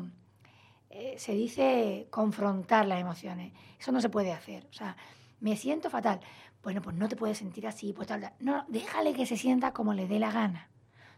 eh, 0.91 1.15
se 1.19 1.33
dice 1.33 2.09
confrontar 2.11 2.87
las 2.87 3.01
emociones, 3.01 3.53
eso 3.79 3.93
no 3.93 4.01
se 4.01 4.09
puede 4.09 4.33
hacer, 4.33 4.67
o 4.71 4.73
sea, 4.73 4.97
me 5.41 5.57
siento 5.57 5.91
fatal, 5.91 6.21
bueno, 6.63 6.81
pues 6.81 6.97
no 6.97 7.09
te 7.09 7.17
puedes 7.17 7.39
sentir 7.39 7.67
así, 7.67 7.93
pues 7.93 8.09
tal, 8.09 8.33
no, 8.39 8.65
déjale 8.69 9.13
que 9.15 9.27
se 9.27 9.37
sienta 9.37 9.73
como 9.73 9.95
le 9.95 10.07
dé 10.07 10.19
la 10.19 10.31
gana. 10.31 10.69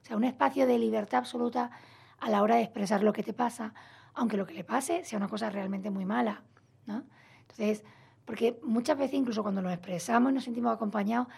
O 0.03 0.07
sea, 0.07 0.17
un 0.17 0.25
espacio 0.25 0.67
de 0.67 0.79
libertad 0.79 1.19
absoluta 1.19 1.71
a 2.19 2.31
la 2.31 2.43
hora 2.43 2.57
de 2.57 2.63
expresar 2.63 3.03
lo 3.03 3.13
que 3.13 3.23
te 3.23 3.33
pasa, 3.33 3.75
aunque 4.15 4.37
lo 4.37 4.47
que 4.47 4.55
le 4.55 4.65
pase 4.65 5.05
sea 5.05 5.19
una 5.19 5.29
cosa 5.29 5.51
realmente 5.51 5.91
muy 5.91 6.05
mala, 6.05 6.43
¿no? 6.87 7.05
Entonces, 7.41 7.85
porque 8.25 8.59
muchas 8.63 8.97
veces 8.97 9.15
incluso 9.15 9.43
cuando 9.43 9.61
nos 9.61 9.73
expresamos 9.73 10.31
y 10.31 10.35
nos 10.35 10.45
sentimos 10.45 10.75
acompañados, 10.75 11.29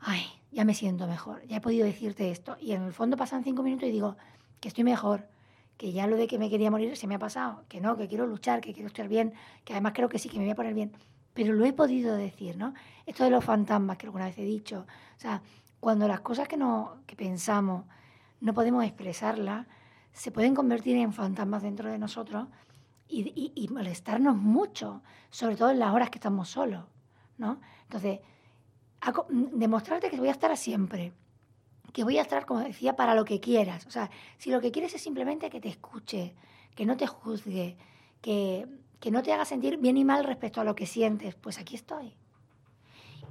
ay, 0.00 0.24
ya 0.50 0.64
me 0.64 0.74
siento 0.74 1.06
mejor, 1.06 1.46
ya 1.46 1.58
he 1.58 1.60
podido 1.60 1.86
decirte 1.86 2.30
esto. 2.30 2.56
Y 2.60 2.72
en 2.72 2.82
el 2.82 2.92
fondo 2.92 3.16
pasan 3.16 3.44
cinco 3.44 3.62
minutos 3.62 3.88
y 3.88 3.92
digo 3.92 4.16
que 4.60 4.68
estoy 4.68 4.84
mejor, 4.84 5.28
que 5.76 5.92
ya 5.92 6.06
lo 6.06 6.16
de 6.16 6.26
que 6.26 6.38
me 6.38 6.48
quería 6.48 6.70
morir 6.70 6.96
se 6.96 7.06
me 7.06 7.16
ha 7.16 7.18
pasado, 7.18 7.64
que 7.68 7.80
no, 7.80 7.96
que 7.96 8.08
quiero 8.08 8.26
luchar, 8.26 8.60
que 8.60 8.72
quiero 8.72 8.88
estar 8.88 9.08
bien, 9.08 9.34
que 9.64 9.72
además 9.72 9.92
creo 9.94 10.08
que 10.08 10.18
sí, 10.18 10.28
que 10.28 10.38
me 10.38 10.44
voy 10.44 10.52
a 10.52 10.56
poner 10.56 10.74
bien. 10.74 10.92
Pero 11.34 11.52
lo 11.52 11.64
he 11.66 11.72
podido 11.72 12.16
decir, 12.16 12.56
¿no? 12.56 12.72
Esto 13.04 13.24
de 13.24 13.30
los 13.30 13.44
fantasmas 13.44 13.98
que 13.98 14.06
alguna 14.06 14.24
vez 14.24 14.38
he 14.38 14.44
dicho, 14.44 14.86
o 15.16 15.20
sea, 15.20 15.42
cuando 15.80 16.08
las 16.08 16.20
cosas 16.20 16.48
que, 16.48 16.56
no, 16.56 16.96
que 17.06 17.14
pensamos 17.14 17.84
no 18.40 18.54
podemos 18.54 18.84
expresarlas, 18.84 19.66
se 20.12 20.30
pueden 20.30 20.54
convertir 20.54 20.96
en 20.96 21.12
fantasmas 21.12 21.62
dentro 21.62 21.90
de 21.90 21.98
nosotros 21.98 22.46
y, 23.08 23.68
molestarnos 23.70 24.36
mucho, 24.36 25.02
sobre 25.30 25.56
todo 25.56 25.70
en 25.70 25.78
las 25.78 25.94
horas 25.94 26.10
que 26.10 26.18
estamos 26.18 26.48
solos, 26.48 26.84
¿no? 27.38 27.60
Entonces, 27.82 28.20
demostrarte 29.52 30.10
que 30.10 30.18
voy 30.18 30.28
a 30.28 30.32
estar 30.32 30.56
siempre, 30.56 31.12
que 31.92 32.04
voy 32.04 32.18
a 32.18 32.22
estar, 32.22 32.46
como 32.46 32.60
decía, 32.60 32.96
para 32.96 33.14
lo 33.14 33.24
que 33.24 33.40
quieras. 33.40 33.86
O 33.86 33.90
sea, 33.90 34.10
si 34.38 34.50
lo 34.50 34.60
que 34.60 34.72
quieres 34.72 34.94
es 34.94 35.02
simplemente 35.02 35.50
que 35.50 35.60
te 35.60 35.68
escuche, 35.68 36.34
que 36.74 36.86
no 36.86 36.96
te 36.96 37.06
juzgue, 37.06 37.76
que, 38.20 38.66
que 39.00 39.10
no 39.10 39.22
te 39.22 39.32
haga 39.32 39.44
sentir 39.44 39.78
bien 39.78 39.96
y 39.96 40.04
mal 40.04 40.24
respecto 40.24 40.60
a 40.60 40.64
lo 40.64 40.74
que 40.74 40.86
sientes, 40.86 41.34
pues 41.34 41.58
aquí 41.58 41.74
estoy. 41.74 42.14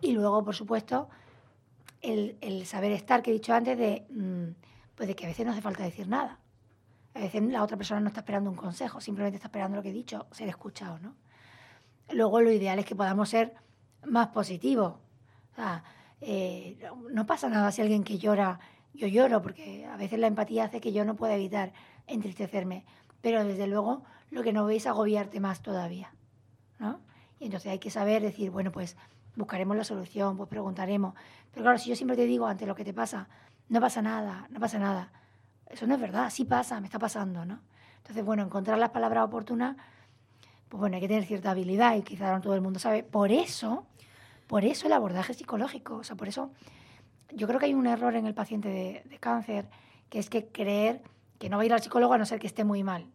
Y 0.01 0.11
luego, 0.13 0.43
por 0.43 0.55
supuesto, 0.55 1.09
el, 2.01 2.37
el 2.41 2.65
saber 2.65 2.91
estar 2.91 3.21
que 3.21 3.31
he 3.31 3.33
dicho 3.33 3.53
antes 3.53 3.77
de, 3.77 4.05
mm, 4.09 4.55
pues 4.95 5.07
de 5.07 5.15
que 5.15 5.25
a 5.25 5.27
veces 5.27 5.45
no 5.45 5.51
hace 5.51 5.61
falta 5.61 5.83
decir 5.83 6.07
nada. 6.07 6.39
A 7.13 7.19
veces 7.19 7.41
la 7.43 7.63
otra 7.63 7.77
persona 7.77 8.01
no 8.01 8.07
está 8.07 8.19
esperando 8.19 8.49
un 8.49 8.55
consejo, 8.55 8.99
simplemente 8.99 9.37
está 9.37 9.47
esperando 9.47 9.77
lo 9.77 9.83
que 9.83 9.89
he 9.89 9.93
dicho, 9.93 10.27
ser 10.31 10.49
escuchado, 10.49 10.99
¿no? 10.99 11.15
Luego 12.09 12.41
lo 12.41 12.51
ideal 12.51 12.77
es 12.79 12.85
que 12.85 12.95
podamos 12.95 13.29
ser 13.29 13.55
más 14.05 14.27
positivos. 14.27 14.95
O 15.53 15.55
sea, 15.55 15.83
eh, 16.27 16.79
no 17.11 17.27
pasa 17.27 17.49
nada 17.49 17.71
si 17.71 17.83
alguien 17.83 18.03
que 18.03 18.17
llora, 18.17 18.59
yo 18.95 19.05
lloro, 19.05 19.43
porque 19.43 19.85
a 19.85 19.95
veces 19.95 20.17
la 20.17 20.25
empatía 20.25 20.65
hace 20.65 20.81
que 20.81 20.91
yo 20.91 21.05
no 21.05 21.15
pueda 21.15 21.35
evitar 21.35 21.71
entristecerme. 22.07 22.83
Pero 23.21 23.43
desde 23.43 23.67
luego 23.67 24.03
lo 24.31 24.41
que 24.41 24.51
no 24.51 24.65
veis 24.65 24.83
es 24.83 24.87
agobiarte 24.87 25.39
más 25.39 25.61
todavía. 25.61 26.11
¿no? 26.79 26.99
Y 27.39 27.45
entonces 27.45 27.71
hay 27.71 27.77
que 27.77 27.91
saber 27.91 28.23
decir, 28.23 28.49
bueno, 28.49 28.71
pues 28.71 28.97
buscaremos 29.35 29.77
la 29.77 29.83
solución, 29.83 30.35
pues 30.35 30.49
preguntaremos. 30.49 31.13
Pero 31.51 31.63
claro, 31.63 31.77
si 31.77 31.89
yo 31.89 31.95
siempre 31.95 32.17
te 32.17 32.25
digo 32.25 32.47
ante 32.47 32.65
lo 32.65 32.73
que 32.73 32.83
te 32.83 32.93
pasa, 32.93 33.27
no 33.69 33.79
pasa 33.79 34.01
nada, 34.01 34.47
no 34.49 34.59
pasa 34.59 34.79
nada. 34.79 35.11
Eso 35.67 35.85
no 35.85 35.93
es 35.93 36.01
verdad, 36.01 36.31
sí 36.31 36.43
pasa, 36.43 36.79
me 36.79 36.87
está 36.87 36.97
pasando, 36.97 37.45
¿no? 37.45 37.59
Entonces, 37.97 38.25
bueno, 38.25 38.41
encontrar 38.41 38.79
las 38.79 38.89
palabras 38.89 39.25
oportunas, 39.25 39.75
pues 40.69 40.79
bueno, 40.79 40.95
hay 40.95 41.01
que 41.01 41.07
tener 41.07 41.25
cierta 41.25 41.51
habilidad 41.51 41.95
y 41.95 42.01
quizá 42.01 42.31
no 42.31 42.41
todo 42.41 42.55
el 42.55 42.61
mundo 42.61 42.79
sabe. 42.79 43.03
Por 43.03 43.31
eso, 43.31 43.85
por 44.47 44.63
eso 44.63 44.87
el 44.87 44.93
abordaje 44.93 45.33
psicológico, 45.33 45.95
o 45.95 46.03
sea, 46.03 46.15
por 46.15 46.27
eso 46.27 46.51
yo 47.33 47.47
creo 47.47 47.59
que 47.59 47.65
hay 47.65 47.73
un 47.73 47.87
error 47.87 48.15
en 48.15 48.25
el 48.25 48.33
paciente 48.33 48.69
de, 48.69 49.17
cáncer, 49.19 49.69
que 50.09 50.19
es 50.19 50.29
que 50.29 50.47
creer 50.47 51.01
que 51.39 51.49
no 51.49 51.57
va 51.57 51.63
a 51.63 51.65
ir 51.65 51.73
al 51.73 51.81
psicólogo 51.81 52.13
a 52.13 52.17
no 52.17 52.25
ser 52.25 52.39
que 52.39 52.47
esté 52.47 52.63
muy 52.63 52.83
mal. 52.83 53.07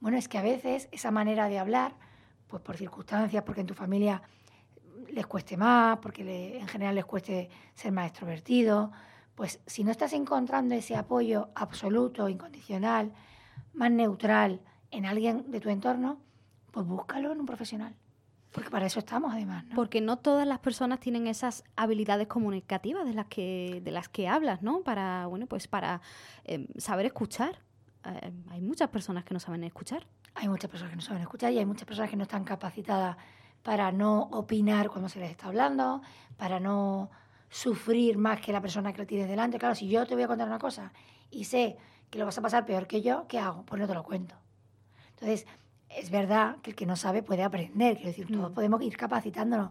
Bueno, 0.00 0.18
es 0.18 0.28
que 0.28 0.38
a 0.38 0.42
veces 0.42 0.88
esa 0.92 1.10
manera 1.10 1.48
de 1.48 1.58
hablar, 1.58 1.94
pues 2.48 2.62
por 2.62 2.76
circunstancias, 2.76 3.42
porque 3.44 3.60
en 3.60 3.66
tu 3.66 3.74
familia 3.74 4.22
les 5.10 5.26
cueste 5.26 5.56
más, 5.56 5.98
porque 5.98 6.58
en 6.58 6.66
general 6.66 6.94
les 6.94 7.04
cueste 7.04 7.48
ser 7.74 7.92
más 7.92 8.08
extrovertido, 8.08 8.92
pues 9.34 9.60
si 9.66 9.84
no 9.84 9.90
estás 9.90 10.12
encontrando 10.12 10.74
ese 10.74 10.96
apoyo 10.96 11.48
absoluto, 11.54 12.28
incondicional, 12.28 13.12
más 13.72 13.90
neutral 13.90 14.60
en 14.90 15.06
alguien 15.06 15.50
de 15.50 15.60
tu 15.60 15.70
entorno, 15.70 16.18
pues 16.72 16.86
búscalo 16.86 17.32
en 17.32 17.40
un 17.40 17.46
profesional. 17.46 17.94
Porque 18.52 18.70
para 18.70 18.86
eso 18.86 18.98
estamos, 18.98 19.32
además. 19.32 19.64
¿no? 19.66 19.76
Porque 19.76 20.00
no 20.00 20.18
todas 20.18 20.46
las 20.46 20.58
personas 20.58 20.98
tienen 20.98 21.26
esas 21.26 21.64
habilidades 21.76 22.26
comunicativas 22.26 23.06
de 23.06 23.14
las 23.14 23.26
que, 23.26 23.80
de 23.84 23.90
las 23.92 24.08
que 24.08 24.28
hablas, 24.28 24.62
¿no? 24.62 24.82
Para, 24.82 25.26
bueno, 25.26 25.46
pues 25.46 25.68
para 25.68 26.00
eh, 26.44 26.66
saber 26.76 27.06
escuchar. 27.06 27.60
Eh, 28.04 28.32
hay 28.50 28.60
muchas 28.60 28.88
personas 28.88 29.24
que 29.24 29.34
no 29.34 29.40
saben 29.40 29.62
escuchar. 29.62 30.06
Hay 30.34 30.48
muchas 30.48 30.70
personas 30.70 30.90
que 30.90 30.96
no 30.96 31.02
saben 31.02 31.22
escuchar 31.22 31.52
y 31.52 31.58
hay 31.58 31.66
muchas 31.66 31.86
personas 31.86 32.10
que 32.10 32.16
no 32.16 32.24
están 32.24 32.44
capacitadas 32.44 33.16
para 33.62 33.92
no 33.92 34.22
opinar 34.32 34.88
cuando 34.88 35.08
se 35.08 35.20
les 35.20 35.30
está 35.30 35.48
hablando, 35.48 36.02
para 36.36 36.58
no 36.58 37.10
sufrir 37.50 38.16
más 38.16 38.40
que 38.40 38.52
la 38.52 38.60
persona 38.60 38.92
que 38.92 38.98
lo 38.98 39.06
tienes 39.06 39.28
delante. 39.28 39.58
Claro, 39.58 39.74
si 39.74 39.88
yo 39.88 40.06
te 40.06 40.14
voy 40.14 40.24
a 40.24 40.28
contar 40.28 40.48
una 40.48 40.58
cosa 40.58 40.92
y 41.30 41.44
sé 41.44 41.76
que 42.08 42.18
lo 42.18 42.24
vas 42.24 42.38
a 42.38 42.42
pasar 42.42 42.64
peor 42.64 42.86
que 42.86 43.02
yo, 43.02 43.26
¿qué 43.28 43.38
hago? 43.38 43.64
Pues 43.64 43.80
no 43.80 43.86
te 43.86 43.94
lo 43.94 44.02
cuento. 44.02 44.34
Entonces, 45.10 45.46
es 45.96 46.10
verdad 46.10 46.56
que 46.62 46.70
el 46.70 46.76
que 46.76 46.86
no 46.86 46.96
sabe 46.96 47.22
puede 47.22 47.42
aprender, 47.42 47.96
quiero 47.96 48.08
decir, 48.08 48.26
todos 48.28 48.50
mm. 48.50 48.54
podemos 48.54 48.82
ir 48.82 48.96
capacitándonos. 48.96 49.70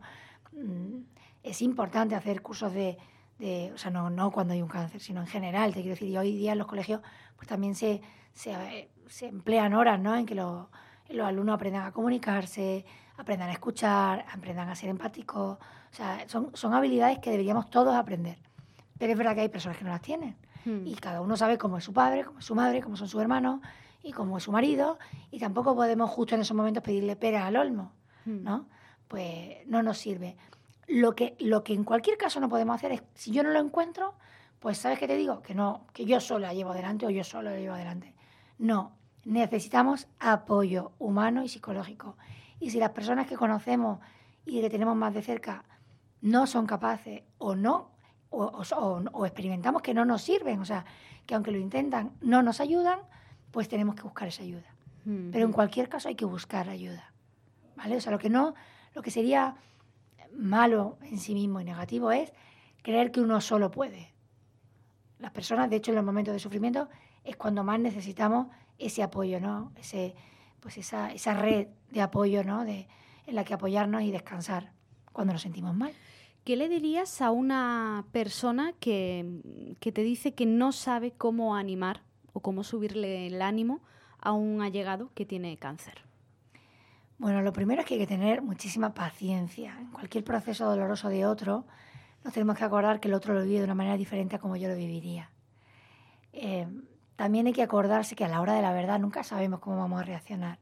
Mm, 0.52 1.02
es 1.44 1.62
importante 1.62 2.16
hacer 2.16 2.42
cursos 2.42 2.74
de, 2.74 2.98
de, 3.38 3.72
o 3.74 3.78
sea, 3.78 3.90
no, 3.90 4.10
no 4.10 4.32
cuando 4.32 4.54
hay 4.54 4.62
un 4.62 4.68
cáncer, 4.68 5.00
sino 5.02 5.22
en 5.22 5.28
general, 5.28 5.74
te 5.74 5.82
quiero 5.82 5.96
decir, 5.96 6.10
y 6.10 6.18
hoy 6.18 6.36
día 6.36 6.52
en 6.52 6.58
los 6.58 6.68
colegios 6.68 7.02
pues 7.36 7.48
también 7.48 7.74
se, 7.74 8.02
se, 8.34 8.90
se 9.08 9.28
emplean 9.28 9.74
horas, 9.74 10.00
¿no? 10.00 10.16
En 10.16 10.26
que 10.26 10.36
los, 10.36 10.68
los 11.10 11.26
alumnos 11.26 11.56
aprendan 11.56 11.86
a 11.86 11.92
comunicarse, 11.92 12.86
aprendan 13.18 13.50
a 13.50 13.54
escuchar, 13.54 14.26
aprendan 14.32 14.70
a 14.70 14.76
ser 14.76 14.90
empáticos. 14.90 15.58
O 15.58 15.96
sea, 15.96 16.28
son, 16.28 16.52
son 16.54 16.74
habilidades 16.74 17.20
que 17.20 17.32
deberíamos 17.32 17.70
todos 17.70 17.96
aprender. 17.96 18.38
Pero 18.98 19.14
es 19.14 19.18
verdad 19.18 19.36
que 19.36 19.42
hay 19.42 19.50
personas 19.50 19.78
que 19.78 19.86
no 19.86 19.92
las 19.92 20.02
tienen. 20.02 20.36
Hmm. 20.70 20.86
Y 20.86 20.94
cada 20.96 21.22
uno 21.22 21.36
sabe 21.36 21.58
cómo 21.58 21.78
es 21.78 21.84
su 21.84 21.94
padre, 21.94 22.24
cómo 22.24 22.40
es 22.40 22.46
su 22.46 22.54
madre, 22.54 22.82
cómo 22.82 22.96
son 22.96 23.08
sus 23.08 23.20
hermanos 23.20 23.60
y 24.04 24.12
cómo 24.12 24.38
es 24.38 24.44
su 24.44 24.52
marido. 24.52 25.00
Y 25.32 25.40
tampoco 25.40 25.76
podemos 25.76 26.10
justo 26.12 26.36
en 26.36 26.42
esos 26.42 26.56
momentos 26.56 26.84
pedirle 26.84 27.16
peras 27.16 27.46
al 27.46 27.56
olmo, 27.56 27.92
hmm. 28.26 28.44
¿no? 28.44 28.68
Pues 29.08 29.66
no 29.66 29.82
nos 29.82 29.98
sirve. 29.98 30.38
Lo 30.88 31.16
que, 31.16 31.36
lo 31.40 31.64
que 31.64 31.74
en 31.74 31.84
cualquier 31.84 32.18
caso 32.18 32.40
no 32.40 32.50
podemos 32.50 32.76
hacer 32.76 32.92
es, 32.92 33.04
si 33.16 33.32
yo 33.32 33.42
no 33.44 33.50
lo 33.50 33.60
encuentro, 33.60 34.14
pues 34.60 34.78
¿sabes 34.78 35.00
qué 35.00 35.08
te 35.08 35.16
digo? 35.16 35.42
Que 35.42 35.56
no, 35.56 35.86
que 35.94 36.06
yo 36.06 36.20
solo 36.20 36.42
la 36.42 36.54
llevo 36.54 36.72
adelante 36.72 37.06
o 37.06 37.10
yo 37.10 37.24
solo 37.24 37.50
la 37.50 37.58
llevo 37.58 37.74
adelante. 37.74 38.14
No, 38.58 38.92
necesitamos 39.26 40.08
apoyo 40.20 40.92
humano 41.00 41.44
y 41.44 41.50
psicológico. 41.50 42.18
Y 42.60 42.70
si 42.70 42.80
las 42.80 42.92
personas 42.92 43.28
que 43.28 43.36
conocemos 43.36 44.00
y 44.46 44.62
que 44.62 44.70
tenemos 44.70 44.96
más 44.96 45.14
de 45.14 45.22
cerca 45.22 45.64
no 46.22 46.46
son 46.46 46.66
capaces 46.66 47.24
o 47.38 47.56
no, 47.56 47.92
o, 48.30 49.26
experimentamos 49.26 49.82
que 49.82 49.94
no 49.94 50.06
nos 50.06 50.22
sirven, 50.22 50.60
o 50.60 50.66
sea, 50.66 50.86
que 51.26 51.36
aunque 51.36 51.52
lo 51.52 51.58
intentan 51.58 52.12
no 52.22 52.44
nos 52.44 52.60
ayudan, 52.60 53.00
pues 53.52 53.68
tenemos 53.68 53.96
que 53.96 54.04
buscar 54.04 54.28
esa 54.28 54.44
ayuda. 54.44 54.76
Pero 55.32 55.46
en 55.46 55.54
cualquier 55.54 55.90
caso 55.90 56.08
hay 56.08 56.14
que 56.14 56.26
buscar 56.26 56.70
ayuda. 56.70 57.12
¿Vale? 57.76 57.98
O 57.98 58.02
sea, 58.02 58.12
lo 58.12 58.20
que 58.20 58.30
no, 58.30 58.54
lo 58.94 59.02
que 59.02 59.10
sería 59.10 59.56
malo 60.32 61.00
en 61.02 61.18
sí 61.18 61.34
mismo 61.34 61.60
y 61.60 61.64
negativo 61.64 62.12
es 62.12 62.32
creer 62.84 63.12
que 63.12 63.20
uno 63.20 63.42
solo 63.42 63.72
puede. 63.72 64.14
Las 65.18 65.32
personas, 65.32 65.70
de 65.70 65.78
hecho, 65.78 65.92
en 65.92 65.96
los 65.96 66.06
momentos 66.06 66.34
de 66.34 66.40
sufrimiento 66.40 66.90
es 67.24 67.36
cuando 67.38 67.64
más 67.64 67.80
necesitamos 67.80 68.48
ese 68.78 69.02
apoyo, 69.02 69.40
¿no? 69.40 69.72
Ese, 69.78 70.16
pues 70.60 70.78
esa, 70.78 71.12
esa 71.12 71.34
red 71.34 71.70
de 71.90 72.02
apoyo, 72.02 72.44
¿no? 72.44 72.64
De, 72.64 72.88
en 73.26 73.36
la 73.36 73.44
que 73.44 73.54
apoyarnos 73.54 74.04
y 74.04 74.12
descansar 74.12 74.74
cuando 75.12 75.34
nos 75.34 75.42
sentimos 75.42 75.76
mal. 75.76 75.94
¿Qué 76.50 76.56
le 76.56 76.68
dirías 76.68 77.22
a 77.22 77.30
una 77.30 78.06
persona 78.12 78.74
que, 78.80 79.76
que 79.80 79.92
te 79.92 80.02
dice 80.02 80.34
que 80.34 80.48
no 80.48 80.72
sabe 80.72 81.12
cómo 81.12 81.56
animar 81.56 82.02
o 82.34 82.40
cómo 82.40 82.64
subirle 82.64 83.28
el 83.28 83.44
ánimo 83.44 83.82
a 84.20 84.32
un 84.32 84.64
allegado 84.64 85.12
que 85.14 85.28
tiene 85.28 85.56
cáncer? 85.58 86.02
Bueno, 87.20 87.44
lo 87.44 87.54
primero 87.54 87.82
es 87.82 87.88
que 87.88 87.94
hay 87.94 88.00
que 88.00 88.08
tener 88.08 88.42
muchísima 88.42 88.96
paciencia. 88.96 89.78
En 89.80 89.92
cualquier 89.92 90.24
proceso 90.24 90.66
doloroso 90.66 91.10
de 91.10 91.28
otro, 91.28 91.66
nos 92.24 92.34
tenemos 92.34 92.58
que 92.58 92.64
acordar 92.64 93.00
que 93.00 93.10
el 93.10 93.14
otro 93.14 93.36
lo 93.36 93.44
vive 93.44 93.60
de 93.60 93.66
una 93.66 93.76
manera 93.76 93.96
diferente 93.96 94.38
a 94.38 94.40
como 94.40 94.56
yo 94.56 94.70
lo 94.70 94.76
viviría. 94.76 95.30
Eh, 96.34 96.66
también 97.16 97.46
hay 97.46 97.54
que 97.54 97.62
acordarse 97.62 98.16
que 98.16 98.26
a 98.26 98.28
la 98.28 98.42
hora 98.42 98.56
de 98.56 98.64
la 98.64 98.74
verdad 98.74 99.00
nunca 99.00 99.24
sabemos 99.24 99.60
cómo 99.60 99.78
vamos 99.78 100.02
a 100.02 100.04
reaccionar. 100.04 100.58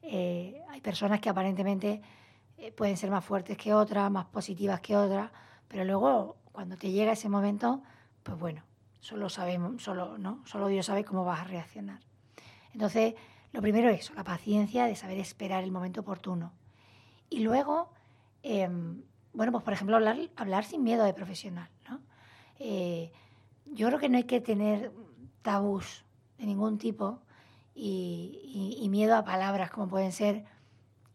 Eh, 0.00 0.62
hay 0.70 0.80
personas 0.80 1.20
que 1.20 1.28
aparentemente 1.28 2.00
eh, 2.58 2.72
pueden 2.72 2.96
ser 2.96 3.10
más 3.10 3.24
fuertes 3.24 3.56
que 3.56 3.72
otras, 3.72 4.10
más 4.10 4.26
positivas 4.26 4.80
que 4.80 4.96
otras, 4.96 5.30
pero 5.68 5.84
luego 5.84 6.36
cuando 6.52 6.76
te 6.76 6.90
llega 6.90 7.12
ese 7.12 7.28
momento, 7.28 7.82
pues 8.22 8.38
bueno, 8.38 8.62
solo 9.00 9.28
sabemos, 9.28 9.82
solo, 9.82 10.18
¿no? 10.18 10.42
solo 10.44 10.68
Dios 10.68 10.86
sabe 10.86 11.04
cómo 11.04 11.24
vas 11.24 11.40
a 11.40 11.44
reaccionar. 11.44 12.00
Entonces, 12.72 13.14
lo 13.52 13.62
primero 13.62 13.88
es 13.88 14.14
la 14.14 14.24
paciencia 14.24 14.86
de 14.86 14.96
saber 14.96 15.18
esperar 15.18 15.64
el 15.64 15.72
momento 15.72 16.00
oportuno. 16.00 16.52
Y 17.30 17.40
luego, 17.40 17.90
em, 18.42 19.02
bueno, 19.32 19.52
pues 19.52 19.64
por 19.64 19.72
ejemplo, 19.72 19.96
hablar, 19.96 20.64
sin 20.64 20.82
miedo 20.82 21.04
de 21.04 21.14
profesional. 21.14 21.68
¿no? 21.88 22.00
Eh, 22.58 23.12
yo 23.66 23.86
creo 23.88 23.98
que 23.98 24.08
no 24.08 24.16
hay 24.16 24.24
que 24.24 24.40
tener 24.40 24.92
tabús 25.42 26.04
de 26.38 26.46
ningún 26.46 26.78
tipo 26.78 27.20
y, 27.74 28.86
miedo 28.90 29.16
a 29.16 29.24
palabras 29.24 29.70
como 29.70 29.88
pueden 29.88 30.12
ser, 30.12 30.44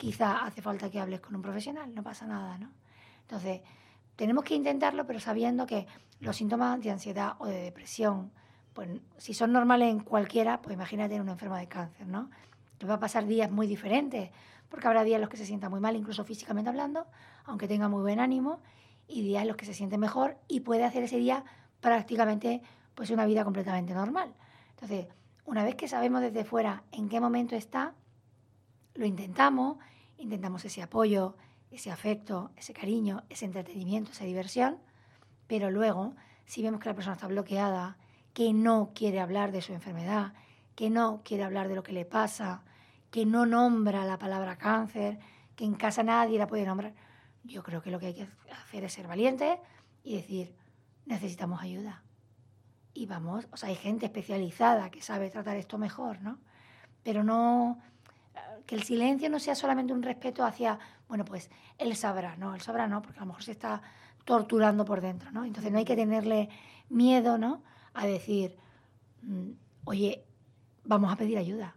quizá 0.03 0.43
hace 0.43 0.61
falta 0.61 0.91
que 0.91 0.99
hables 0.99 1.21
con 1.21 1.33
un 1.33 1.41
profesional, 1.41 1.95
no 1.95 2.03
pasa 2.03 2.27
nada, 2.27 2.57
¿no? 2.57 2.69
Entonces, 3.21 3.61
tenemos 4.17 4.43
que 4.43 4.53
intentarlo, 4.53 5.07
pero 5.07 5.21
sabiendo 5.21 5.65
que 5.65 5.87
los 6.19 6.35
síntomas 6.35 6.81
de 6.81 6.91
ansiedad 6.91 7.35
o 7.39 7.45
de 7.45 7.61
depresión, 7.61 8.33
pues 8.73 8.89
si 9.17 9.33
son 9.33 9.53
normales 9.53 9.89
en 9.89 10.01
cualquiera, 10.01 10.61
pues 10.61 10.73
imagínate 10.73 11.15
en 11.15 11.21
un 11.21 11.29
enfermo 11.29 11.55
de 11.55 11.69
cáncer, 11.69 12.05
¿no? 12.05 12.29
Que 12.77 12.85
va 12.85 12.95
a 12.95 12.99
pasar 12.99 13.25
días 13.25 13.49
muy 13.49 13.65
diferentes, 13.65 14.29
porque 14.67 14.87
habrá 14.87 15.05
días 15.05 15.15
en 15.15 15.21
los 15.21 15.29
que 15.29 15.37
se 15.37 15.45
sienta 15.45 15.69
muy 15.69 15.79
mal, 15.79 15.95
incluso 15.95 16.25
físicamente 16.25 16.69
hablando, 16.69 17.07
aunque 17.45 17.69
tenga 17.69 17.87
muy 17.87 18.01
buen 18.01 18.19
ánimo, 18.19 18.59
y 19.07 19.21
días 19.21 19.43
en 19.43 19.47
los 19.47 19.55
que 19.55 19.65
se 19.65 19.73
siente 19.73 19.97
mejor 19.97 20.37
y 20.49 20.59
puede 20.59 20.83
hacer 20.83 21.03
ese 21.03 21.17
día 21.17 21.45
prácticamente 21.79 22.61
pues 22.93 23.09
una 23.09 23.25
vida 23.25 23.45
completamente 23.45 23.93
normal. 23.93 24.33
Entonces, 24.71 25.07
una 25.45 25.63
vez 25.63 25.75
que 25.75 25.87
sabemos 25.87 26.19
desde 26.19 26.43
fuera 26.43 26.83
en 26.91 27.07
qué 27.07 27.21
momento 27.21 27.55
está, 27.55 27.93
lo 28.95 29.05
intentamos, 29.05 29.77
intentamos 30.17 30.65
ese 30.65 30.81
apoyo, 30.81 31.35
ese 31.71 31.91
afecto, 31.91 32.51
ese 32.55 32.73
cariño, 32.73 33.23
ese 33.29 33.45
entretenimiento, 33.45 34.11
esa 34.11 34.25
diversión, 34.25 34.77
pero 35.47 35.71
luego, 35.71 36.15
si 36.45 36.61
vemos 36.61 36.79
que 36.79 36.89
la 36.89 36.95
persona 36.95 37.15
está 37.15 37.27
bloqueada, 37.27 37.97
que 38.33 38.53
no 38.53 38.91
quiere 38.93 39.19
hablar 39.19 39.51
de 39.51 39.61
su 39.61 39.73
enfermedad, 39.73 40.33
que 40.75 40.89
no 40.89 41.21
quiere 41.23 41.43
hablar 41.43 41.67
de 41.67 41.75
lo 41.75 41.83
que 41.83 41.93
le 41.93 42.05
pasa, 42.05 42.63
que 43.11 43.25
no 43.25 43.45
nombra 43.45 44.05
la 44.05 44.17
palabra 44.17 44.57
cáncer, 44.57 45.19
que 45.55 45.65
en 45.65 45.75
casa 45.75 46.03
nadie 46.03 46.39
la 46.39 46.47
puede 46.47 46.65
nombrar, 46.65 46.93
yo 47.43 47.61
creo 47.63 47.81
que 47.81 47.91
lo 47.91 47.99
que 47.99 48.07
hay 48.07 48.13
que 48.13 48.27
hacer 48.51 48.83
es 48.83 48.93
ser 48.93 49.07
valiente 49.07 49.59
y 50.03 50.15
decir, 50.15 50.55
necesitamos 51.05 51.61
ayuda 51.61 52.03
y 52.93 53.05
vamos, 53.05 53.47
o 53.51 53.57
sea, 53.57 53.69
hay 53.69 53.75
gente 53.75 54.05
especializada 54.05 54.91
que 54.91 55.01
sabe 55.01 55.29
tratar 55.29 55.57
esto 55.57 55.77
mejor, 55.77 56.21
¿no? 56.21 56.39
Pero 57.03 57.23
no, 57.23 57.79
que 58.65 58.75
el 58.75 58.83
silencio 58.83 59.29
no 59.29 59.39
sea 59.39 59.55
solamente 59.55 59.93
un 59.93 60.03
respeto 60.03 60.45
hacia, 60.45 60.79
bueno, 61.07 61.25
pues 61.25 61.49
él 61.77 61.95
sabrá, 61.95 62.35
no, 62.37 62.55
él 62.55 62.61
sabrá 62.61 62.87
no, 62.87 63.01
porque 63.01 63.19
a 63.19 63.21
lo 63.21 63.27
mejor 63.27 63.43
se 63.43 63.51
está 63.51 63.81
torturando 64.25 64.85
por 64.85 65.01
dentro, 65.01 65.31
¿no? 65.31 65.45
Entonces 65.45 65.71
no 65.71 65.77
hay 65.77 65.85
que 65.85 65.95
tenerle 65.95 66.49
miedo, 66.89 67.37
¿no? 67.37 67.61
A 67.93 68.05
decir, 68.05 68.55
mm, 69.21 69.51
oye, 69.85 70.25
vamos 70.83 71.11
a 71.11 71.15
pedir 71.15 71.37
ayuda, 71.37 71.75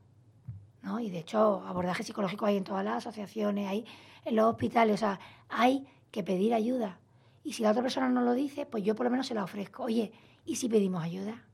¿no? 0.82 1.00
Y 1.00 1.10
de 1.10 1.18
hecho, 1.18 1.64
abordaje 1.66 2.02
psicológico 2.02 2.46
hay 2.46 2.56
en 2.56 2.64
todas 2.64 2.84
las 2.84 2.98
asociaciones, 2.98 3.68
hay 3.68 3.84
en 4.24 4.36
los 4.36 4.46
hospitales, 4.46 4.94
o 4.94 4.98
sea, 4.98 5.20
hay 5.48 5.86
que 6.10 6.22
pedir 6.22 6.54
ayuda. 6.54 6.98
Y 7.42 7.52
si 7.52 7.62
la 7.62 7.70
otra 7.70 7.82
persona 7.82 8.08
no 8.08 8.22
lo 8.22 8.32
dice, 8.32 8.66
pues 8.66 8.82
yo 8.84 8.94
por 8.94 9.04
lo 9.04 9.10
menos 9.10 9.26
se 9.26 9.34
la 9.34 9.44
ofrezco. 9.44 9.84
Oye, 9.84 10.12
¿y 10.44 10.56
si 10.56 10.68
pedimos 10.68 11.02
ayuda? 11.02 11.44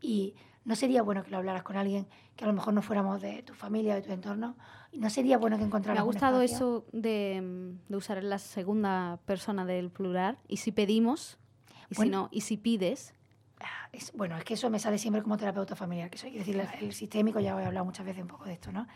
Y 0.00 0.34
no 0.64 0.76
sería 0.76 1.02
bueno 1.02 1.22
que 1.22 1.30
lo 1.30 1.38
hablaras 1.38 1.62
con 1.62 1.76
alguien 1.76 2.06
que 2.36 2.44
a 2.44 2.46
lo 2.46 2.52
mejor 2.52 2.74
no 2.74 2.82
fuéramos 2.82 3.20
de 3.20 3.42
tu 3.42 3.54
familia 3.54 3.94
o 3.94 3.96
de 3.96 4.02
tu 4.02 4.12
entorno. 4.12 4.56
No 4.92 5.10
sería 5.10 5.38
bueno 5.38 5.56
que 5.56 5.64
encontráramos. 5.64 6.04
Me 6.04 6.08
ha 6.08 6.12
gustado 6.12 6.42
eso 6.42 6.84
de, 6.92 7.76
de, 7.88 7.96
usar 7.96 8.22
la 8.22 8.38
segunda 8.38 9.18
persona 9.26 9.64
del 9.64 9.90
plural. 9.90 10.38
Y 10.48 10.58
si 10.58 10.72
pedimos, 10.72 11.38
y 11.90 11.94
si 11.94 12.08
no, 12.08 12.28
y 12.30 12.42
si 12.42 12.56
pides. 12.56 13.14
Ah, 13.60 13.88
es, 13.92 14.12
bueno, 14.12 14.36
es 14.36 14.44
que 14.44 14.54
eso 14.54 14.70
me 14.70 14.78
sale 14.78 14.98
siempre 14.98 15.22
como 15.22 15.36
terapeuta 15.36 15.76
familiar, 15.76 16.08
que 16.08 16.18
hay 16.24 16.32
que 16.32 16.38
decir, 16.38 16.68
el 16.80 16.92
sistémico, 16.92 17.40
ya 17.40 17.60
he 17.60 17.64
hablado 17.64 17.84
muchas 17.84 18.06
veces 18.06 18.22
un 18.22 18.28
poco 18.28 18.44
de 18.44 18.54
esto, 18.54 18.72
¿no? 18.72 18.86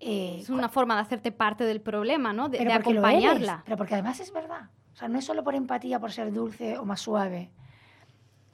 Eh, 0.00 0.38
es 0.40 0.48
una 0.48 0.68
forma 0.68 0.94
de 0.94 1.02
hacerte 1.02 1.32
parte 1.32 1.64
del 1.64 1.80
problema, 1.80 2.32
¿no? 2.32 2.48
De, 2.48 2.58
de 2.58 2.72
acompañarla. 2.72 3.62
pero 3.64 3.76
porque 3.76 3.94
además 3.94 4.20
es 4.20 4.32
verdad. 4.32 4.70
O 4.92 4.96
sea, 4.96 5.08
no 5.08 5.18
es 5.18 5.24
solo 5.24 5.44
por 5.44 5.54
empatía, 5.54 6.00
por 6.00 6.12
ser 6.12 6.32
dulce 6.32 6.78
o 6.78 6.84
más 6.84 7.00
suave. 7.00 7.50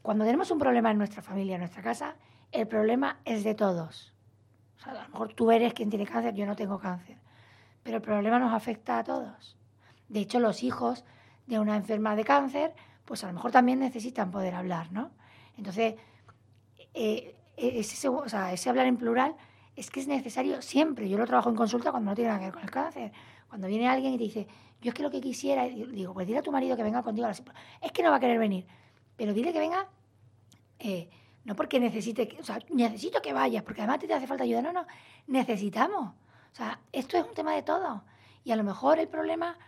Cuando 0.03 0.25
tenemos 0.25 0.51
un 0.51 0.59
problema 0.59 0.91
en 0.91 0.99
nuestra 0.99 1.23
familia, 1.23 1.55
en 1.55 1.61
nuestra 1.61 1.83
casa, 1.83 2.17
el 2.53 2.67
problema 2.67 3.19
es 3.25 3.45
de 3.45 3.55
todos. 3.55 4.13
O 4.77 4.83
sea, 4.83 4.93
a 4.93 5.05
lo 5.05 5.09
mejor 5.09 5.35
tú 5.35 5.51
eres 5.51 5.75
quien 5.75 5.91
tiene 5.91 6.07
cáncer, 6.07 6.35
yo 6.35 6.47
no 6.47 6.57
tengo 6.57 6.79
cáncer. 6.79 7.19
Pero 7.83 7.97
el 7.97 8.03
problema 8.03 8.39
nos 8.39 8.53
afecta 8.53 8.99
a 8.99 9.05
todos. 9.05 9.57
De 10.09 10.21
hecho, 10.21 10.41
los 10.41 10.63
hijos 10.63 11.05
de 11.47 11.59
una 11.59 11.77
enferma 11.77 12.17
de 12.17 12.25
cáncer, 12.25 12.75
pues 13.05 13.25
a 13.25 13.27
lo 13.29 13.35
mejor 13.35 13.53
también 13.53 13.79
necesitan 13.79 14.31
poder 14.31 14.55
hablar, 14.55 14.93
¿no? 14.93 15.11
Entonces, 15.57 15.95
eh, 16.95 17.37
sea, 18.27 18.53
ese 18.53 18.71
hablar 18.71 18.87
en 18.87 18.97
plural 18.97 19.37
es 19.77 19.91
que 19.91 20.01
es 20.01 20.09
necesario 20.09 20.63
siempre. 20.63 21.09
Yo 21.09 21.19
lo 21.19 21.27
trabajo 21.27 21.51
en 21.51 21.57
consulta 21.57 21.91
cuando 21.91 22.11
no 22.11 22.15
tiene 22.15 22.29
nada 22.29 22.41
que 22.41 22.47
ver 22.47 22.55
con 22.55 22.63
el 22.63 22.71
cáncer. 22.71 23.13
Cuando 23.49 23.67
viene 23.67 23.89
alguien 23.89 24.15
y 24.15 24.19
te 24.19 24.25
dice, 24.25 24.47
yo 24.81 24.91
es 24.91 24.95
que 24.95 25.03
lo 25.03 25.11
que 25.11 25.21
quisiera, 25.21 25.65
digo, 25.65 26.15
pues 26.15 26.27
dile 26.27 26.39
a 26.39 26.43
tu 26.43 26.53
marido 26.53 26.77
que 26.77 26.83
venga 26.83 27.03
contigo. 27.03 27.29
Es 27.29 27.93
que 27.93 28.03
no 28.03 28.11
va 28.11 28.17
a 28.17 28.21
querer 28.21 28.39
venir, 28.39 28.67
pero 29.17 29.33
dile 29.33 29.53
que 29.53 29.59
venga 29.59 29.89
eh, 30.79 31.09
no 31.45 31.55
porque 31.55 31.79
necesite, 31.79 32.37
o 32.41 32.45
sea, 32.45 32.59
necesito 32.71 33.21
que 33.21 33.33
vayas, 33.33 33.63
porque 33.63 33.83
además 33.83 34.01
te 34.01 34.13
hace 34.13 34.27
falta 34.27 34.45
ayuda. 34.45 34.63
No, 34.63 34.73
no, 34.73 34.87
necesitamos. 35.27 36.15
O 36.53 36.57
sea, 36.57 36.81
esto 36.93 37.19
es 37.19 37.25
un 37.27 37.35
tema 37.35 37.55
de 37.55 37.63
todo. 37.63 38.03
Y 38.45 38.53
a 38.53 38.57
lo 38.57 38.65
mejor 38.65 38.99
el 38.99 39.09
problema 39.09 39.59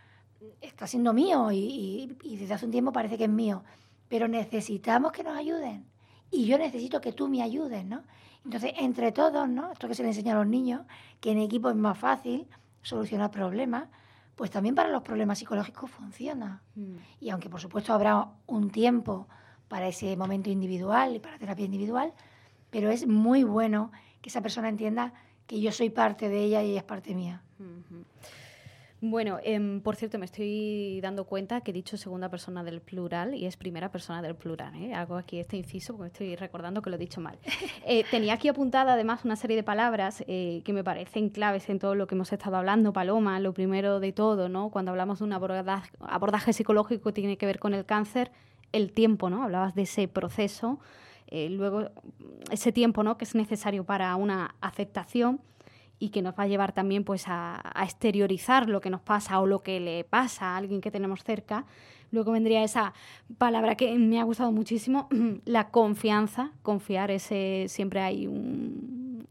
está 0.61 0.87
siendo 0.87 1.13
mío 1.13 1.51
y, 1.53 2.17
desde 2.39 2.55
hace 2.55 2.65
un 2.65 2.73
tiempo 2.73 2.93
parece 2.93 3.19
que 3.19 3.25
es 3.25 3.31
mío. 3.31 3.63
Pero 4.09 4.29
necesitamos 4.29 5.13
que 5.13 5.23
nos 5.23 5.37
ayuden. 5.37 5.87
Y 6.31 6.47
yo 6.47 6.59
necesito 6.59 7.01
que 7.01 7.13
tú 7.13 7.29
me 7.29 7.43
ayudes, 7.43 7.85
¿no? 7.85 8.03
Entonces, 8.45 8.73
entre 8.79 9.13
todos, 9.13 9.49
¿no? 9.49 9.73
Esto 9.73 9.89
que 9.89 9.95
se 9.95 10.03
le 10.03 10.11
enseña 10.11 10.33
a 10.35 10.39
los 10.39 10.47
niños, 10.47 10.83
que 11.21 11.33
en 11.33 11.39
equipo 11.39 11.69
es 11.69 11.77
más 11.77 11.99
fácil 11.99 12.47
solucionar 12.83 13.31
problemas, 13.31 13.89
pues 14.37 14.51
también 14.51 14.75
para 14.75 14.91
los 14.91 15.03
problemas 15.03 15.39
psicológicos 15.39 15.91
funciona. 15.91 16.63
Mm. 16.75 16.97
Y 17.21 17.31
aunque 17.31 17.51
por 17.51 17.61
supuesto 17.61 17.93
habrá 17.93 18.29
un 18.47 18.71
tiempo 18.71 19.27
para 19.69 19.89
ese 19.89 20.17
momento 20.17 20.51
individual 20.51 21.17
y 21.17 21.19
para 21.19 21.39
terapia 21.39 21.65
individual, 21.65 22.13
pero 22.71 22.91
es 22.91 23.07
muy 23.07 23.45
bueno 23.45 23.91
que 24.21 24.29
esa 24.29 24.41
persona 24.41 24.69
entienda 24.69 25.13
que 25.47 25.61
yo 25.61 25.73
soy 25.73 25.91
parte 25.91 26.29
de 26.29 26.45
ella 26.45 26.63
y 26.63 26.71
ella 26.71 26.81
es 26.81 26.85
parte 26.85 27.15
mía. 27.15 27.43
Bueno, 29.03 29.39
em, 29.43 29.83
por 29.83 29.95
cierto, 29.95 30.19
me 30.19 30.25
estoy 30.25 31.01
dando 31.03 31.25
cuenta 31.25 31.61
que 31.61 31.71
he 31.71 31.75
dicho 31.75 31.99
segunda 31.99 32.31
persona 32.31 32.65
del 32.65 32.81
plural 32.81 33.35
y 33.35 33.45
es 33.45 33.57
primera 33.59 33.91
persona 33.91 34.23
del 34.23 34.35
plural. 34.35 34.75
¿eh? 34.75 34.95
Hago 34.95 35.17
aquí 35.17 35.39
este 35.39 35.59
inciso 35.59 35.95
porque 35.95 36.09
estoy 36.09 36.37
recordando 36.37 36.81
que 36.81 36.89
lo 36.89 36.97
he 36.97 36.99
dicho 36.99 37.21
mal. 37.21 37.39
Eh, 37.89 38.05
tenía 38.11 38.35
aquí 38.35 38.49
apuntada 38.49 38.95
además 38.95 39.25
una 39.25 39.37
serie 39.37 39.57
de 39.57 39.63
palabras 39.63 40.25
eh, 40.27 40.63
que 40.65 40.73
me 40.73 40.83
parecen 40.83 41.29
claves 41.29 41.69
en 41.69 41.79
todo 41.79 41.95
lo 41.95 42.09
que 42.09 42.17
hemos 42.17 42.33
estado 42.33 42.57
hablando, 42.57 42.93
Paloma. 42.93 43.39
Lo 43.39 43.53
primero 43.55 44.01
de 44.01 44.13
todo, 44.13 44.49
¿no? 44.49 44.71
cuando 44.71 44.91
hablamos 44.91 45.21
de 45.21 45.25
un 45.25 45.33
abordaje, 45.33 45.91
abordaje 46.01 46.53
psicológico 46.53 47.11
que 47.11 47.13
tiene 47.13 47.39
que 47.39 47.47
ver 47.47 47.61
con 47.61 47.75
el 47.75 47.85
cáncer, 47.85 48.33
el 48.73 48.93
tiempo, 48.93 49.31
¿no? 49.31 49.43
Hablabas 49.43 49.75
de 49.75 49.83
ese 49.83 50.09
proceso, 50.09 50.79
eh, 51.29 51.49
luego 51.51 51.91
ese 52.51 52.73
tiempo, 52.73 53.03
¿no? 53.03 53.17
Que 53.17 53.25
es 53.25 53.35
necesario 53.35 53.85
para 53.85 54.15
una 54.17 54.55
aceptación 54.61 55.41
y 55.99 56.11
que 56.11 56.23
nos 56.23 56.35
va 56.35 56.45
a 56.45 56.47
llevar 56.47 56.73
también 56.73 57.05
pues 57.05 57.25
a, 57.27 57.63
exteriorizar 57.83 58.69
lo 58.69 58.81
que 58.81 58.91
nos 58.91 59.01
pasa 59.01 59.41
o 59.41 59.47
lo 59.47 59.63
que 59.63 59.81
le 59.81 60.05
pasa 60.05 60.55
a 60.55 60.57
alguien 60.57 60.81
que 60.81 60.91
tenemos 60.91 61.25
cerca. 61.25 61.65
Luego 62.11 62.33
vendría 62.33 62.63
esa 62.63 62.93
palabra 63.39 63.75
que 63.75 63.97
me 63.99 64.21
ha 64.21 64.25
gustado 64.25 64.53
muchísimo, 64.53 65.09
la 65.45 65.71
confianza, 65.71 66.53
confiar, 66.63 67.11
ese 67.11 67.67
siempre 67.69 68.01
hay 68.01 68.27
un, 68.27 69.27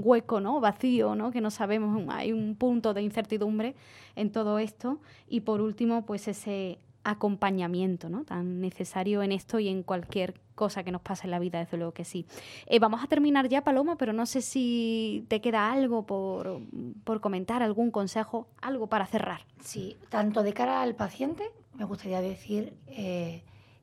hueco, 0.00 0.40
¿no? 0.40 0.60
vacío, 0.60 1.14
¿no? 1.14 1.30
que 1.32 1.40
no 1.40 1.50
sabemos, 1.50 2.04
hay 2.08 2.32
un 2.32 2.54
punto 2.54 2.94
de 2.94 3.02
incertidumbre 3.02 3.74
en 4.14 4.30
todo 4.30 4.58
esto. 4.58 5.00
Y 5.28 5.40
por 5.40 5.60
último, 5.60 6.06
pues 6.06 6.28
ese 6.28 6.78
acompañamiento 7.08 8.08
¿no? 8.08 8.24
tan 8.24 8.60
necesario 8.60 9.22
en 9.22 9.32
esto 9.32 9.58
y 9.58 9.68
en 9.68 9.82
cualquier 9.82 10.34
cosa 10.54 10.84
que 10.84 10.92
nos 10.92 11.00
pase 11.00 11.26
en 11.26 11.30
la 11.30 11.38
vida, 11.38 11.58
desde 11.58 11.76
luego 11.76 11.92
que 11.92 12.04
sí. 12.04 12.26
Eh, 12.66 12.78
vamos 12.78 13.02
a 13.02 13.06
terminar 13.06 13.48
ya, 13.48 13.62
Paloma, 13.62 13.96
pero 13.96 14.12
no 14.12 14.26
sé 14.26 14.42
si 14.42 15.24
te 15.28 15.40
queda 15.40 15.72
algo 15.72 16.04
por, 16.04 16.60
por 17.04 17.20
comentar, 17.20 17.62
algún 17.62 17.90
consejo, 17.90 18.48
algo 18.60 18.88
para 18.88 19.06
cerrar. 19.06 19.40
Sí, 19.62 19.96
tanto 20.10 20.42
de 20.42 20.52
cara 20.52 20.82
al 20.82 20.94
paciente, 20.94 21.44
me 21.74 21.84
gustaría 21.84 22.20
decir 22.20 22.74
eh, 22.88 23.42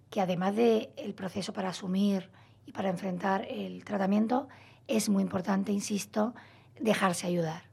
que 0.09 0.21
además 0.21 0.55
del 0.55 0.89
el 0.97 1.13
proceso 1.13 1.53
para 1.53 1.69
asumir 1.69 2.29
y 2.65 2.73
para 2.73 2.89
enfrentar 2.89 3.47
el 3.49 3.83
tratamiento, 3.85 4.47
es 4.87 5.09
muy 5.09 5.23
importante, 5.23 5.71
insisto, 5.71 6.35
dejarse 6.79 7.25
ayudar. 7.25 7.63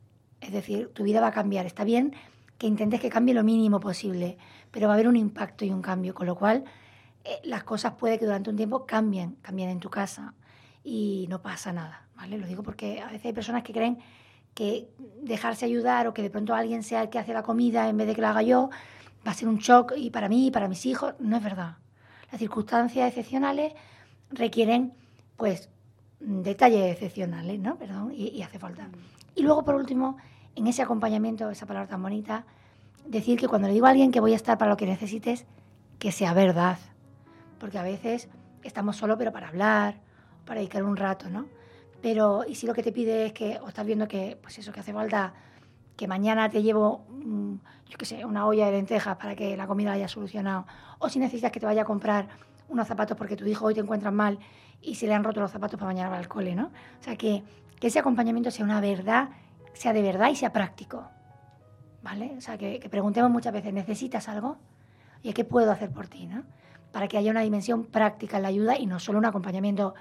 Es 0.41 0.53
decir, 0.53 0.89
tu 0.95 1.05
vida 1.05 1.21
va 1.21 1.29
a 1.29 1.33
cambiar. 1.33 1.67
Está 1.67 1.85
bien 1.85 2.15
que 2.63 2.69
intentes 2.69 3.01
que 3.01 3.11
cambie 3.11 3.35
lo 3.35 3.43
mínimo 3.43 3.81
posible, 3.81 4.39
pero 4.71 4.87
va 4.87 4.93
a 4.93 4.95
haber 4.95 5.09
un 5.09 5.17
impacto 5.17 5.65
y 5.65 5.73
un 5.73 5.83
cambio, 5.83 6.15
con 6.15 6.29
lo 6.29 6.37
cual 6.37 6.63
eh, 7.25 7.41
las 7.43 7.65
cosas 7.65 7.95
puede 7.95 8.21
que 8.21 8.25
durante 8.25 8.51
un 8.51 8.57
tiempo 8.57 8.87
cambien, 8.87 9.35
cambien 9.43 9.69
en 9.69 9.81
tu 9.81 9.91
casa 9.91 10.35
y 10.85 11.27
no 11.29 11.43
pasa 11.43 11.73
nada, 11.73 12.07
¿vale? 12.15 12.39
Lo 12.39 12.47
digo 12.47 12.63
porque 12.63 13.01
a 13.01 13.07
veces 13.07 13.25
hay 13.27 13.33
personas 13.33 13.65
que 13.65 13.73
creen 13.73 13.99
que 14.55 14.89
dejarse 15.23 15.65
ayudar 15.65 16.07
o 16.07 16.15
que 16.15 16.23
de 16.23 16.31
pronto 16.31 16.55
alguien 16.55 16.85
sea 16.85 17.03
el 17.03 17.11
que 17.11 17.19
hace 17.19 17.33
la 17.33 17.43
comida 17.43 17.89
en 17.89 17.97
vez 17.97 18.07
de 18.07 18.15
que 18.15 18.21
la 18.21 18.31
haga 18.31 18.43
yo 18.43 18.71
va 19.27 19.33
a 19.33 19.35
ser 19.35 19.49
un 19.49 19.59
shock 19.59 19.95
y 19.97 20.11
para 20.11 20.29
mí 20.29 20.47
y 20.47 20.51
para 20.53 20.69
mis 20.69 20.87
hijos 20.87 21.15
no 21.19 21.39
es 21.39 21.43
verdad. 21.43 21.79
Las 22.31 22.39
circunstancias 22.39 23.09
excepcionales 23.09 23.73
requieren 24.31 24.95
pues 25.37 25.69
detalles 26.21 26.93
excepcionales, 26.93 27.59
¿no? 27.59 27.77
Perdón, 27.77 28.13
y, 28.15 28.29
y 28.29 28.43
hace 28.43 28.61
falta. 28.61 28.89
Y 29.35 29.43
luego 29.43 29.65
por 29.65 29.75
último, 29.75 30.19
en 30.55 30.67
ese 30.67 30.83
acompañamiento, 30.83 31.51
esa 31.51 31.67
palabra 31.67 31.89
tan 31.89 32.03
bonita, 32.03 32.45
decir 33.07 33.39
que 33.39 33.49
cuando 33.49 33.69
le 33.69 33.75
digo 33.75 33.87
a 33.87 33.91
alguien 33.91 34.13
que 34.13 34.21
voy 34.21 34.33
a 34.33 34.37
estar 34.37 34.59
para 34.59 34.71
lo 34.71 34.77
que 34.77 34.87
necesites, 34.87 35.47
que 35.99 36.13
sea 36.13 36.35
verdad. 36.35 36.79
Porque 37.59 37.79
a 37.79 37.83
veces 37.83 38.29
estamos 38.63 38.97
solo 38.97 39.17
pero 39.19 39.33
para 39.33 39.49
hablar, 39.49 39.97
para 40.45 40.61
dedicar 40.61 40.83
un 40.85 40.97
rato, 40.97 41.29
¿no? 41.29 41.47
Pero, 42.01 42.45
y 42.47 42.57
si 42.57 42.67
lo 42.67 42.75
que 42.75 42.83
te 42.83 42.93
pide 42.93 43.27
es 43.27 43.33
que, 43.33 43.59
o 43.63 43.69
estás 43.69 43.87
viendo 43.87 44.09
que, 44.09 44.37
pues 44.43 44.59
eso, 44.59 44.73
que 44.73 44.81
hace 44.81 44.93
falta 44.93 45.35
que 45.97 46.09
mañana 46.09 46.49
te 46.49 46.63
llevo, 46.63 47.05
mm, 47.09 47.55
yo 47.89 47.99
qué 47.99 48.05
sé, 48.05 48.25
una 48.25 48.47
olla 48.47 48.67
de 48.67 48.73
lentejas 48.73 49.17
para 49.17 49.37
que 49.37 49.57
la 49.57 49.67
comida 49.67 49.93
haya 49.93 50.09
solucionado, 50.09 50.67
o 50.99 51.09
si 51.09 51.19
necesitas 51.21 51.53
que 51.53 51.61
te 51.61 51.67
vaya 51.67 51.83
a 51.83 51.85
comprar 51.85 52.29
unos 52.69 52.89
zapatos 52.89 53.17
porque 53.17 53.37
tu 53.37 53.47
hijo 53.47 53.67
hoy 53.67 53.75
te 53.75 53.81
encuentras 53.81 54.13
mal 54.13 54.39
y 54.81 54.97
se 54.97 55.07
le 55.07 55.15
han 55.15 55.23
roto 55.23 55.41
los 55.41 55.53
zapatos 55.53 55.79
para 55.79 55.93
mañana 55.93 56.11
va 56.11 56.19
al 56.19 56.29
cole, 56.29 56.57
¿no? 56.57 56.67
O 56.67 57.03
sea, 57.03 57.17
que, 57.17 57.45
que 57.79 57.87
ese 57.87 58.01
acompañamiento 58.01 58.51
sea 58.51 58.65
una 58.65 58.81
verdad, 58.81 59.29
sea 59.75 59.93
de 59.93 60.03
verdad 60.03 60.31
y 60.31 60.37
sea 60.37 60.53
práctico. 60.53 61.09
¿vale? 62.03 62.35
O 62.37 62.41
sea, 62.41 62.59
que, 62.59 62.87
preguntemos 62.91 63.31
muchas 63.31 63.53
veces, 63.53 63.73
¿necesitas 63.73 64.29
algo? 64.29 64.59
¿Y 65.23 65.33
qué 65.33 65.45
puedo 65.45 65.71
hacer 65.71 65.91
por 65.91 66.09
ti? 66.09 66.27
¿no? 66.27 66.43
Para 66.91 67.09
que 67.09 67.17
haya 67.17 67.31
una 67.31 67.41
dimensión 67.41 67.85
práctica 67.85 68.37
en 68.37 68.43
la 68.43 68.49
ayuda 68.49 68.77
y 68.77 68.87
no 68.87 68.99
solo 68.99 69.19
un 69.19 69.25
acompañamiento 69.25 69.95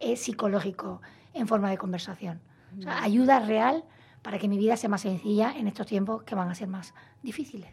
eh, 0.00 0.16
psicológico 0.16 1.00
en 1.34 1.46
forma 1.46 1.70
de 1.70 1.78
conversación. 1.78 2.40
O 2.78 2.82
sea, 2.82 3.02
ayuda 3.02 3.38
real 3.40 3.84
para 4.24 4.38
que 4.38 4.48
mi 4.48 4.56
vida 4.56 4.76
sea 4.76 4.88
más 4.88 5.02
sencilla 5.02 5.52
en 5.54 5.68
estos 5.68 5.86
tiempos 5.86 6.22
que 6.22 6.34
van 6.34 6.48
a 6.48 6.54
ser 6.54 6.66
más 6.66 6.94
difíciles. 7.22 7.68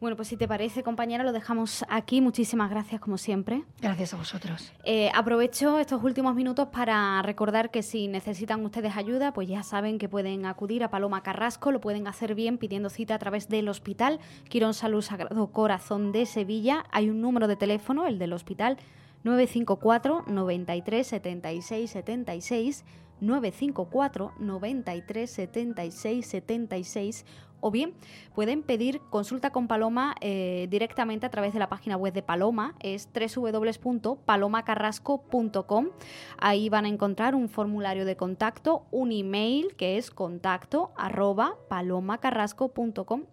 Bueno, 0.00 0.16
pues 0.16 0.28
si 0.28 0.38
te 0.38 0.48
parece, 0.48 0.82
compañera, 0.82 1.22
lo 1.22 1.32
dejamos 1.32 1.84
aquí. 1.88 2.22
Muchísimas 2.22 2.70
gracias, 2.70 2.98
como 3.00 3.18
siempre. 3.18 3.62
Gracias 3.80 4.14
a 4.14 4.16
vosotros. 4.16 4.72
Eh, 4.84 5.10
aprovecho 5.14 5.78
estos 5.78 6.02
últimos 6.02 6.34
minutos 6.34 6.68
para 6.68 7.20
recordar 7.20 7.70
que 7.70 7.82
si 7.82 8.08
necesitan 8.08 8.64
ustedes 8.64 8.96
ayuda, 8.96 9.34
pues 9.34 9.46
ya 9.46 9.62
saben 9.62 9.98
que 9.98 10.08
pueden 10.08 10.46
acudir 10.46 10.82
a 10.82 10.90
Paloma 10.90 11.22
Carrasco, 11.22 11.70
lo 11.72 11.80
pueden 11.80 12.06
hacer 12.06 12.34
bien 12.34 12.56
pidiendo 12.56 12.88
cita 12.88 13.14
a 13.14 13.18
través 13.18 13.48
del 13.50 13.68
Hospital 13.68 14.20
Quirón 14.48 14.72
Salud 14.72 15.02
Sagrado 15.02 15.46
Corazón 15.48 16.10
de 16.10 16.24
Sevilla. 16.24 16.86
Hay 16.90 17.10
un 17.10 17.20
número 17.20 17.48
de 17.48 17.56
teléfono, 17.56 18.06
el 18.06 18.18
del 18.18 18.32
hospital 18.32 18.78
954 19.24 20.24
93 20.26 21.06
76 21.06 21.90
76 21.90 22.84
954 23.24 24.32
93 24.38 25.26
76 25.26 26.26
76 26.26 27.24
o 27.64 27.70
bien 27.70 27.94
pueden 28.34 28.62
pedir 28.62 29.00
consulta 29.08 29.48
con 29.48 29.68
Paloma 29.68 30.16
eh, 30.20 30.66
directamente 30.68 31.24
a 31.24 31.30
través 31.30 31.54
de 31.54 31.58
la 31.58 31.70
página 31.70 31.96
web 31.96 32.12
de 32.12 32.22
Paloma, 32.22 32.74
es 32.80 33.08
www.palomacarrasco.com. 33.14 35.88
Ahí 36.36 36.68
van 36.68 36.84
a 36.84 36.88
encontrar 36.88 37.34
un 37.34 37.48
formulario 37.48 38.04
de 38.04 38.16
contacto, 38.16 38.84
un 38.90 39.12
email 39.12 39.74
que 39.76 39.96
es 39.96 40.10
contacto 40.10 40.92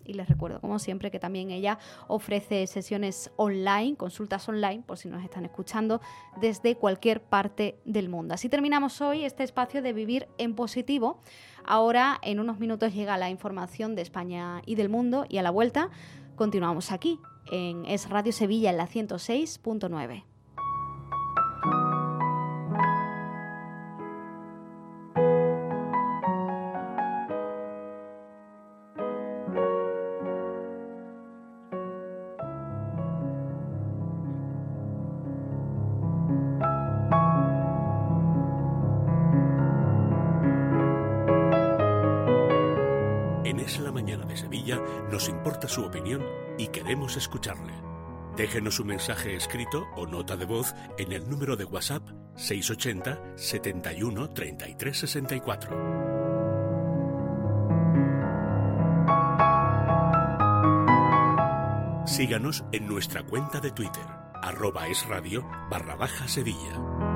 y 0.05 0.13
les 0.13 0.29
recuerdo 0.29 0.61
como 0.61 0.79
siempre 0.79 1.11
que 1.11 1.19
también 1.19 1.51
ella 1.51 1.77
ofrece 2.07 2.65
sesiones 2.67 3.31
online, 3.35 3.97
consultas 3.97 4.47
online, 4.47 4.81
por 4.85 4.97
si 4.97 5.09
nos 5.09 5.25
están 5.25 5.43
escuchando 5.43 5.99
desde 6.39 6.75
cualquier 6.75 7.21
parte 7.21 7.81
del 7.83 8.07
mundo. 8.07 8.33
Así 8.33 8.47
terminamos 8.47 9.01
hoy 9.01 9.25
este 9.25 9.43
espacio 9.43 9.81
de 9.81 9.91
vivir 9.91 10.29
en 10.37 10.55
positivo. 10.55 11.19
Ahora, 11.65 12.19
en 12.21 12.39
unos 12.39 12.59
minutos, 12.59 12.93
llega 12.93 13.17
la 13.17 13.29
información 13.29 13.95
de 13.95 14.01
España 14.01 14.61
y 14.65 14.75
del 14.75 14.89
mundo 14.89 15.25
y 15.29 15.37
a 15.37 15.43
la 15.43 15.51
vuelta 15.51 15.89
continuamos 16.35 16.91
aquí 16.91 17.19
en 17.51 17.85
Es 17.85 18.09
Radio 18.09 18.31
Sevilla 18.31 18.69
en 18.71 18.77
la 18.77 18.87
106.9. 18.87 20.30
queremos 46.81 47.15
escucharle. 47.15 47.73
Déjenos 48.35 48.79
un 48.79 48.87
mensaje 48.87 49.35
escrito 49.35 49.85
o 49.95 50.07
nota 50.07 50.35
de 50.35 50.45
voz 50.45 50.73
en 50.97 51.11
el 51.11 51.29
número 51.29 51.55
de 51.55 51.65
WhatsApp 51.65 52.01
680 52.37 53.21
71 53.35 54.29
33 54.31 54.97
64. 54.97 56.01
Síganos 62.07 62.63
en 62.71 62.87
nuestra 62.87 63.21
cuenta 63.21 63.59
de 63.59 63.69
Twitter, 63.69 64.05
arroba 64.41 64.87
es 64.87 65.07
radio 65.07 65.47
barra 65.69 65.95
baja 65.95 66.27
Sevilla. 66.27 67.10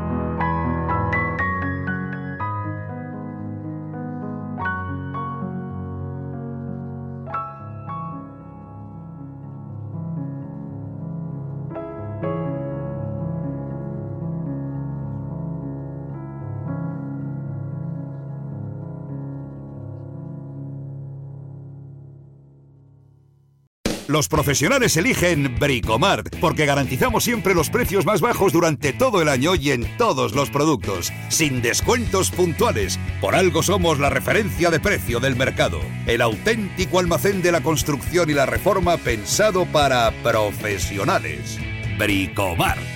Los 24.15 24.29
profesionales 24.29 24.95
eligen 24.95 25.57
Bricomart 25.59 26.37
porque 26.39 26.65
garantizamos 26.65 27.25
siempre 27.25 27.53
los 27.53 27.69
precios 27.69 28.05
más 28.05 28.21
bajos 28.21 28.53
durante 28.53 28.93
todo 28.93 29.21
el 29.21 29.27
año 29.27 29.55
y 29.55 29.71
en 29.71 29.85
todos 29.97 30.33
los 30.33 30.49
productos, 30.49 31.11
sin 31.27 31.61
descuentos 31.61 32.31
puntuales. 32.31 32.97
Por 33.19 33.35
algo 33.35 33.61
somos 33.61 33.99
la 33.99 34.09
referencia 34.09 34.71
de 34.71 34.79
precio 34.79 35.19
del 35.19 35.35
mercado, 35.35 35.81
el 36.07 36.21
auténtico 36.21 36.99
almacén 36.99 37.41
de 37.41 37.51
la 37.51 37.59
construcción 37.59 38.29
y 38.29 38.33
la 38.33 38.45
reforma 38.45 38.95
pensado 38.95 39.65
para 39.65 40.13
profesionales. 40.23 41.59
Bricomart. 41.99 42.94